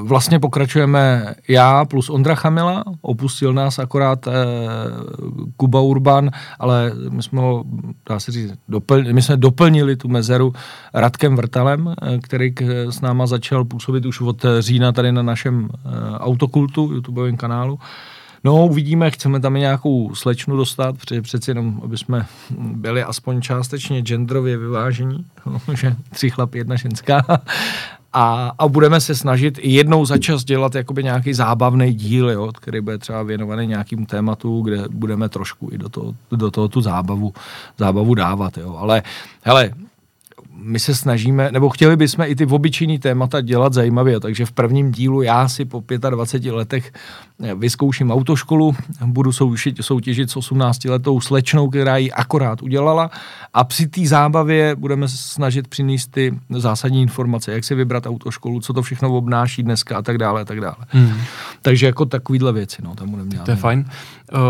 [0.02, 4.32] vlastně pokračujeme já plus Ondra Chamila, opustil nás akorát eh,
[5.56, 7.64] Kuba Urban, ale my jsme ho,
[8.08, 10.52] dá se říct, dopl, my jsme doplnili tu mezeru
[10.94, 15.68] Radkem Vrtalem, eh, který k, s náma začal působit už od října tady na našem
[15.72, 17.78] eh, autokultu, YouTubeovém kanálu.
[18.46, 22.26] No, uvidíme, chceme tam i nějakou slečnu dostat, protože přeci jenom, aby jsme
[22.58, 25.24] byli aspoň částečně genderově vyvážení,
[25.74, 27.24] že tři chlapy, jedna ženská
[28.14, 32.80] a, a budeme se snažit jednou za čas dělat jakoby nějaký zábavný díl, jo, který
[32.80, 37.34] bude třeba věnovaný nějakým tématu, kde budeme trošku i do toho, do toho tu zábavu,
[37.78, 38.58] zábavu dávat.
[38.58, 38.76] Jo.
[38.78, 39.02] Ale
[39.42, 39.70] hele,
[40.56, 44.92] my se snažíme, nebo chtěli bychom i ty obyčejný témata dělat zajímavě, takže v prvním
[44.92, 46.92] dílu já si po 25 letech
[47.42, 53.10] eh, vyzkouším autoškolu, budu soutěžit, soutěžit s 18 letou slečnou, která ji akorát udělala
[53.54, 58.72] a při té zábavě budeme snažit přinést ty zásadní informace, jak si vybrat autoškolu, co
[58.72, 60.76] to všechno obnáší dneska a tak dále a tak dále.
[60.88, 61.20] Hmm.
[61.62, 63.44] Takže jako takovýhle věci, no, tam budeme dělat.
[63.44, 63.84] To je fajn.
[64.32, 64.40] Uh,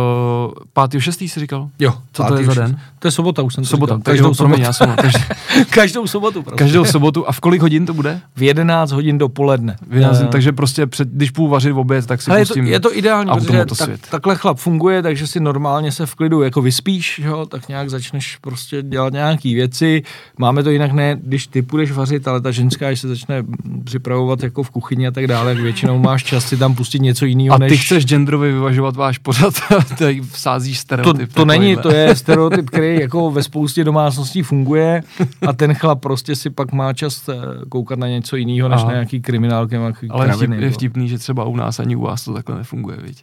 [0.73, 1.69] pátý šestý jsi říkal?
[1.79, 1.95] Jo.
[2.13, 2.81] Co to je za den?
[2.99, 4.61] To je sobota, už jsem sobota, to Každou sobotu.
[4.61, 4.97] Já jsem,
[5.71, 6.43] každý, každou sobotu.
[6.43, 6.59] Prostě.
[6.59, 7.29] Každou sobotu.
[7.29, 8.21] A v kolik hodin to bude?
[8.37, 9.77] V 11 hodin dopoledne.
[9.89, 12.65] V 11, uh, takže prostě před, když půjdu vařit v oběd, tak si Ale pustím
[12.67, 16.15] je to, je to ideální, protože tak, takhle chlap funguje, takže si normálně se v
[16.15, 20.03] klidu jako vyspíš, jo, tak nějak začneš prostě dělat nějaký věci.
[20.39, 23.45] Máme to jinak ne, když ty půjdeš vařit, ale ta ženská, když se začne
[23.85, 27.25] připravovat jako v kuchyni a tak dále, jak většinou máš čas si tam pustit něco
[27.25, 27.55] jiného.
[27.55, 27.85] A ty než...
[27.85, 29.55] chceš genderově vyvažovat váš pořad,
[29.99, 31.33] tady vsázíš stereotyp.
[31.33, 35.03] To, to není, to je stereotyp, který jako ve spoustě domácností funguje
[35.47, 37.35] a ten chlap prostě si pak má čas eh,
[37.69, 38.87] koukat na něco jiného, než Aha.
[38.87, 39.77] na nějaký kriminálky.
[40.11, 43.23] Ale kraviny, je vtipný, že třeba u nás ani u vás to takhle nefunguje, viď?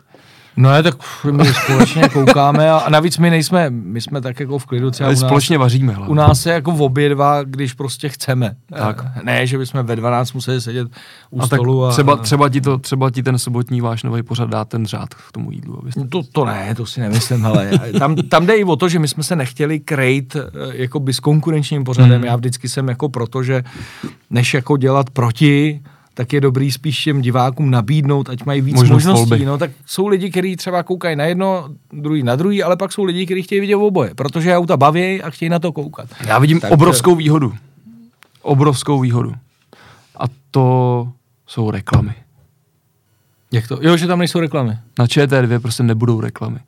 [0.58, 0.96] No je, tak
[1.32, 5.16] my společně koukáme a, navíc my nejsme, my jsme tak jako v klidu třeba Ale
[5.16, 6.12] u nás, společně vaříme hlavně.
[6.12, 8.56] U nás je jako v obě dva, když prostě chceme.
[8.78, 9.06] Tak.
[9.16, 10.88] Eh, ne, že bychom ve 12 museli sedět
[11.30, 11.86] u a stolu.
[11.86, 14.86] Tak třeba, a, třeba, ti to, třeba ti ten sobotní váš nový pořad dá ten
[14.86, 15.80] řád k tomu jídlu.
[15.82, 16.08] Abyste...
[16.08, 19.08] To, to ne, to si nemyslím, ale tam, tam jde i o to, že my
[19.08, 20.42] jsme se nechtěli krejt eh,
[20.72, 22.16] jako by s konkurenčním pořadem.
[22.16, 22.24] Hmm.
[22.24, 23.64] Já vždycky jsem jako proto, že
[24.30, 25.82] než jako dělat proti,
[26.14, 29.30] tak je dobrý spíš těm divákům nabídnout, ať mají víc Možnost možností.
[29.30, 29.46] Volby.
[29.46, 33.04] No, tak jsou lidi, kteří třeba koukají na jedno, druhý na druhý, ale pak jsou
[33.04, 36.10] lidi, kteří chtějí vidět oboje, protože auta baví a chtějí na to koukat.
[36.26, 37.54] Já vidím tak, obrovskou výhodu.
[38.42, 39.34] Obrovskou výhodu.
[40.20, 41.08] A to
[41.48, 42.14] jsou reklamy.
[43.52, 43.80] Jak to?
[43.82, 44.78] Jo, že tam nejsou reklamy.
[45.00, 46.60] Na ČT2 prostě nebudou reklamy.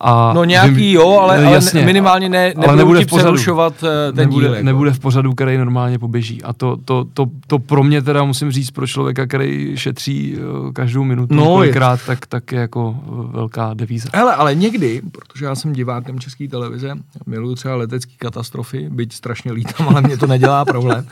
[0.00, 3.74] A no nějaký vím, jo, ale, ale jasně, minimálně ne, ale nebude v pořadu, přerušovat
[3.82, 4.54] eh, ten nebude, díl.
[4.54, 4.64] Jako.
[4.64, 6.42] Nebude v pořadu, který normálně poběží.
[6.42, 10.72] A to, to, to, to pro mě teda musím říct, pro člověka, který šetří eh,
[10.72, 12.06] každou minutu no, kolikrát, je.
[12.06, 14.08] tak, tak je jako eh, velká devíza.
[14.14, 16.94] Hele, ale někdy, protože já jsem divákem České televize,
[17.26, 21.06] miluju třeba letecké katastrofy, byť strašně lítám, ale mě to nedělá problém.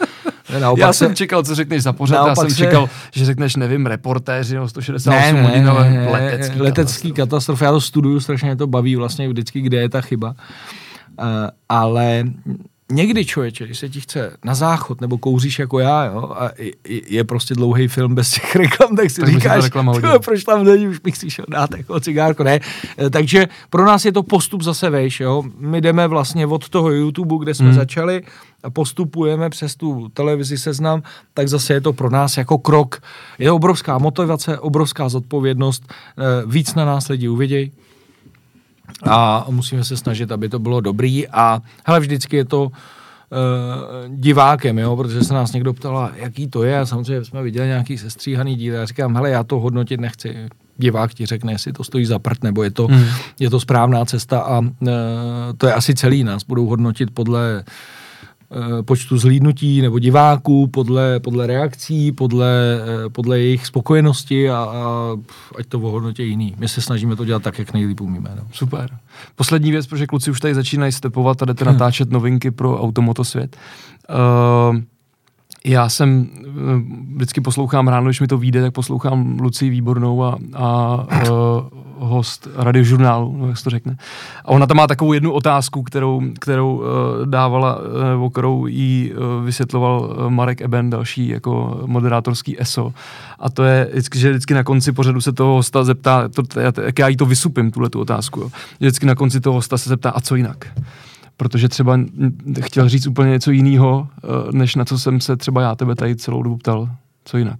[0.61, 1.15] Naopak já jsem se...
[1.15, 2.57] čekal, co řekneš za pořád, já jsem se...
[2.57, 7.63] čekal, že řekneš, nevím, reportéři nebo 168 ne, hodin, ale letecký, letecký katastrof.
[7.63, 10.29] Já to studuju, strašně to baví vlastně vždycky, kde je ta chyba.
[10.29, 11.27] Uh,
[11.69, 12.25] ale
[12.93, 16.51] někdy člověče, když se ti chce na záchod nebo kouříš jako já, jo, a
[17.09, 19.71] je prostě dlouhý film bez těch reklam, tak si tak říkáš,
[20.25, 22.61] proč tam není, už bych si šel dát jako cigárko, ne.
[22.99, 25.43] E, takže pro nás je to postup zase vejš, jo.
[25.59, 27.75] My jdeme vlastně od toho YouTube, kde jsme hmm.
[27.75, 28.23] začali
[28.63, 31.03] a postupujeme přes tu televizi seznam,
[31.35, 33.03] tak zase je to pro nás jako krok.
[33.39, 37.73] Je to obrovská motivace, obrovská zodpovědnost, e, víc na nás lidi uvidějí,
[39.03, 41.29] a musíme se snažit, aby to bylo dobrý.
[41.29, 42.71] A hele, vždycky je to uh,
[44.09, 46.79] divákem, jo, protože se nás někdo ptal, jaký to je?
[46.79, 51.15] A samozřejmě jsme viděli nějaký sestříhaný díl já říkám, hele, já to hodnotit nechci, divák
[51.15, 53.05] ti řekne, jestli to stojí za prd, nebo je to, hmm.
[53.41, 54.41] je to správná cesta.
[54.41, 54.69] A uh,
[55.57, 57.65] to je asi celý, nás budou hodnotit podle
[58.83, 65.17] počtu zhlídnutí nebo diváků, podle, podle reakcí, podle, eh, podle jejich spokojenosti a, a
[65.59, 66.55] ať to ohodnotí jiný.
[66.59, 68.31] My se snažíme to dělat tak, jak nejlíp umíme.
[68.37, 68.43] No.
[68.53, 68.91] Super.
[69.37, 71.73] Poslední věc, protože kluci už tady začínají stepovat a jdete hmm.
[71.73, 73.57] natáčet novinky pro automotosvět.
[74.71, 74.77] Uh,
[75.65, 76.29] já jsem
[77.15, 80.97] vždycky poslouchám ráno, když mi to vyjde, tak poslouchám Lucí Výbornou a, a
[81.31, 83.97] uh, host radiožurnálu, no, jak se to řekne.
[84.45, 86.85] A ona tam má takovou jednu otázku, kterou, kterou uh,
[87.27, 87.79] dávala,
[88.11, 92.93] nebo kterou jí uh, vysvětloval Marek Eben, další jako moderátorský ESO.
[93.39, 96.99] A to je, vždycky, že vždycky na konci pořadu se toho hosta zeptá, to, jak
[96.99, 98.41] já jí to vysupím, tuhle tu otázku.
[98.41, 98.51] Jo.
[98.81, 100.67] Vždycky na konci toho hosta se zeptá, a co jinak?
[101.37, 101.99] protože třeba
[102.61, 106.17] chtěl říct úplně něco jiného, eh, než na co jsem se třeba já tebe tady
[106.17, 106.89] celou dobu ptal.
[107.25, 107.59] Co jinak?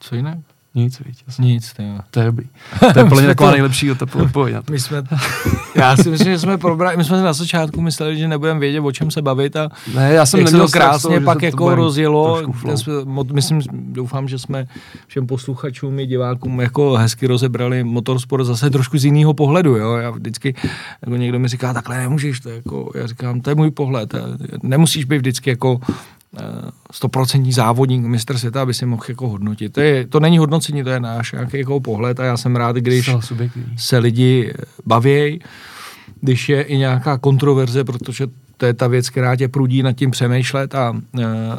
[0.00, 0.38] Co jinak?
[0.74, 1.16] Nic, víš.
[1.38, 2.46] Nic, ty To je dobrý.
[2.92, 4.56] To je plně taková nejlepší odpověď.
[4.70, 5.02] My jsme,
[5.74, 8.92] já si myslím, že jsme probrali, my jsme na začátku mysleli, že nebudeme vědět, o
[8.92, 12.42] čem se bavit a ne, já jsem jak se to krásně toho, pak jako rozjelo.
[12.74, 12.94] Jsme,
[13.32, 14.66] myslím, doufám, že jsme
[15.06, 19.76] všem posluchačům i divákům jako hezky rozebrali motorsport zase trošku z jiného pohledu.
[19.76, 19.94] Jo?
[19.94, 20.54] Já vždycky,
[21.02, 24.14] jako někdo mi říká, takhle nemůžeš, to jako, já říkám, to je můj pohled.
[24.62, 25.80] Nemusíš být vždycky jako
[26.92, 29.72] stoprocentní závodník, mistr světa, aby si mohl jako hodnotit.
[29.72, 32.76] To, je, to není hodnocení, to je náš nějaký jako pohled a já jsem rád,
[32.76, 33.10] když
[33.76, 34.52] se lidi
[34.86, 35.40] baví,
[36.20, 38.26] když je i nějaká kontroverze, protože
[38.56, 40.96] to je ta věc, která tě prudí nad tím přemýšlet a,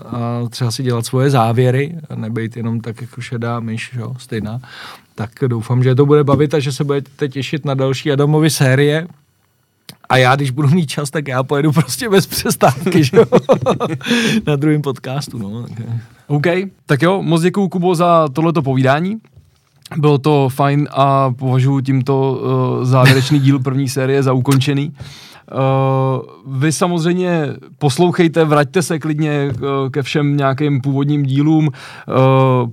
[0.06, 4.60] a třeba si dělat svoje závěry, a nebejt jenom tak jako šedá myš, jo, stejná.
[5.15, 9.07] Tak doufám, že to bude bavit a že se budete těšit na další Adamovy série,
[10.12, 13.26] a já, když budu mít čas, tak já pojedu prostě bez přestávky, že jo?
[14.48, 15.66] Na druhém podcastu, no.
[16.28, 16.46] OK,
[16.86, 19.18] tak jo, moc děkuju Kubo za tohleto povídání.
[19.98, 24.94] Bylo to fajn a považuji tímto uh, závěrečný díl první série za ukončený.
[25.52, 27.48] Uh, vy samozřejmě
[27.78, 31.73] poslouchejte, vraťte se klidně uh, ke všem nějakým původním dílům, uh,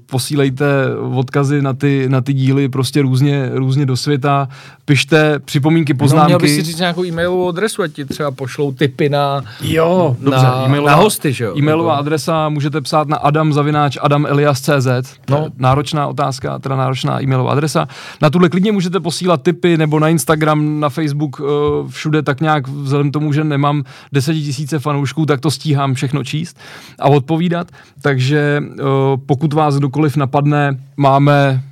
[0.07, 0.67] posílejte
[1.15, 4.49] odkazy na ty, na ty díly prostě různě, různě do světa,
[4.85, 6.33] pište připomínky, poznámky.
[6.33, 10.17] No, měl bys si říct nějakou e-mailovou adresu, ať ti třeba pošlou tipy na, jo,
[10.21, 11.55] na, dobře, e-mailová, na hosty, že jo?
[11.59, 14.87] E-mailová adresa můžete psát na adamzavináč adamelias.cz,
[15.31, 15.47] no.
[15.57, 17.89] náročná otázka, teda náročná e-mailová adresa.
[18.23, 21.41] Na tuhle klidně můžete posílat tipy nebo na Instagram, na Facebook,
[21.89, 26.59] všude tak nějak vzhledem tomu, že nemám desetitisíce fanoušků, tak to stíhám všechno číst
[26.99, 27.71] a odpovídat.
[28.03, 28.83] Takže eh,
[29.27, 31.63] pokud vás kdokoliv napadne, máme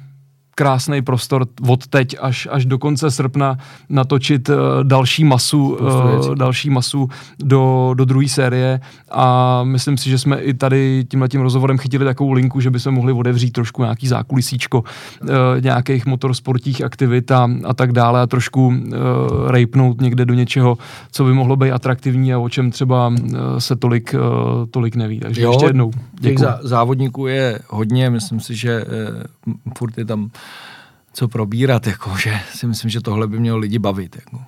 [0.58, 3.58] krásný prostor od teď až, až do konce srpna
[3.88, 7.08] natočit uh, další masu, uh, další masu
[7.38, 8.80] do, do druhé série
[9.10, 12.80] a myslím si, že jsme i tady tímhle tím rozhovorem chytili takovou linku, že by
[12.80, 15.28] se mohli otevřít trošku nějaký zákulisíčko uh,
[15.60, 18.74] nějakých motorsportních aktivit a, a tak dále a trošku uh,
[19.50, 20.78] rejpnout někde do něčeho,
[21.12, 25.20] co by mohlo být atraktivní a o čem třeba uh, se tolik, uh, tolik neví.
[25.20, 25.90] Takže jo, ještě jednou.
[26.20, 30.30] Těch zá, závodníků je hodně, myslím si, že uh, furt je tam
[31.16, 34.16] co probírat, jako, že si myslím, že tohle by mělo lidi bavit.
[34.16, 34.44] Jako.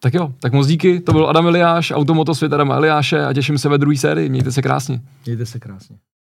[0.00, 3.58] Tak jo, tak moc díky, to byl Adam Eliáš, Automoto svět Adama Eliáše a těším
[3.58, 5.00] se ve druhé sérii, mějte se krásně.
[5.26, 5.96] Mějte se krásně.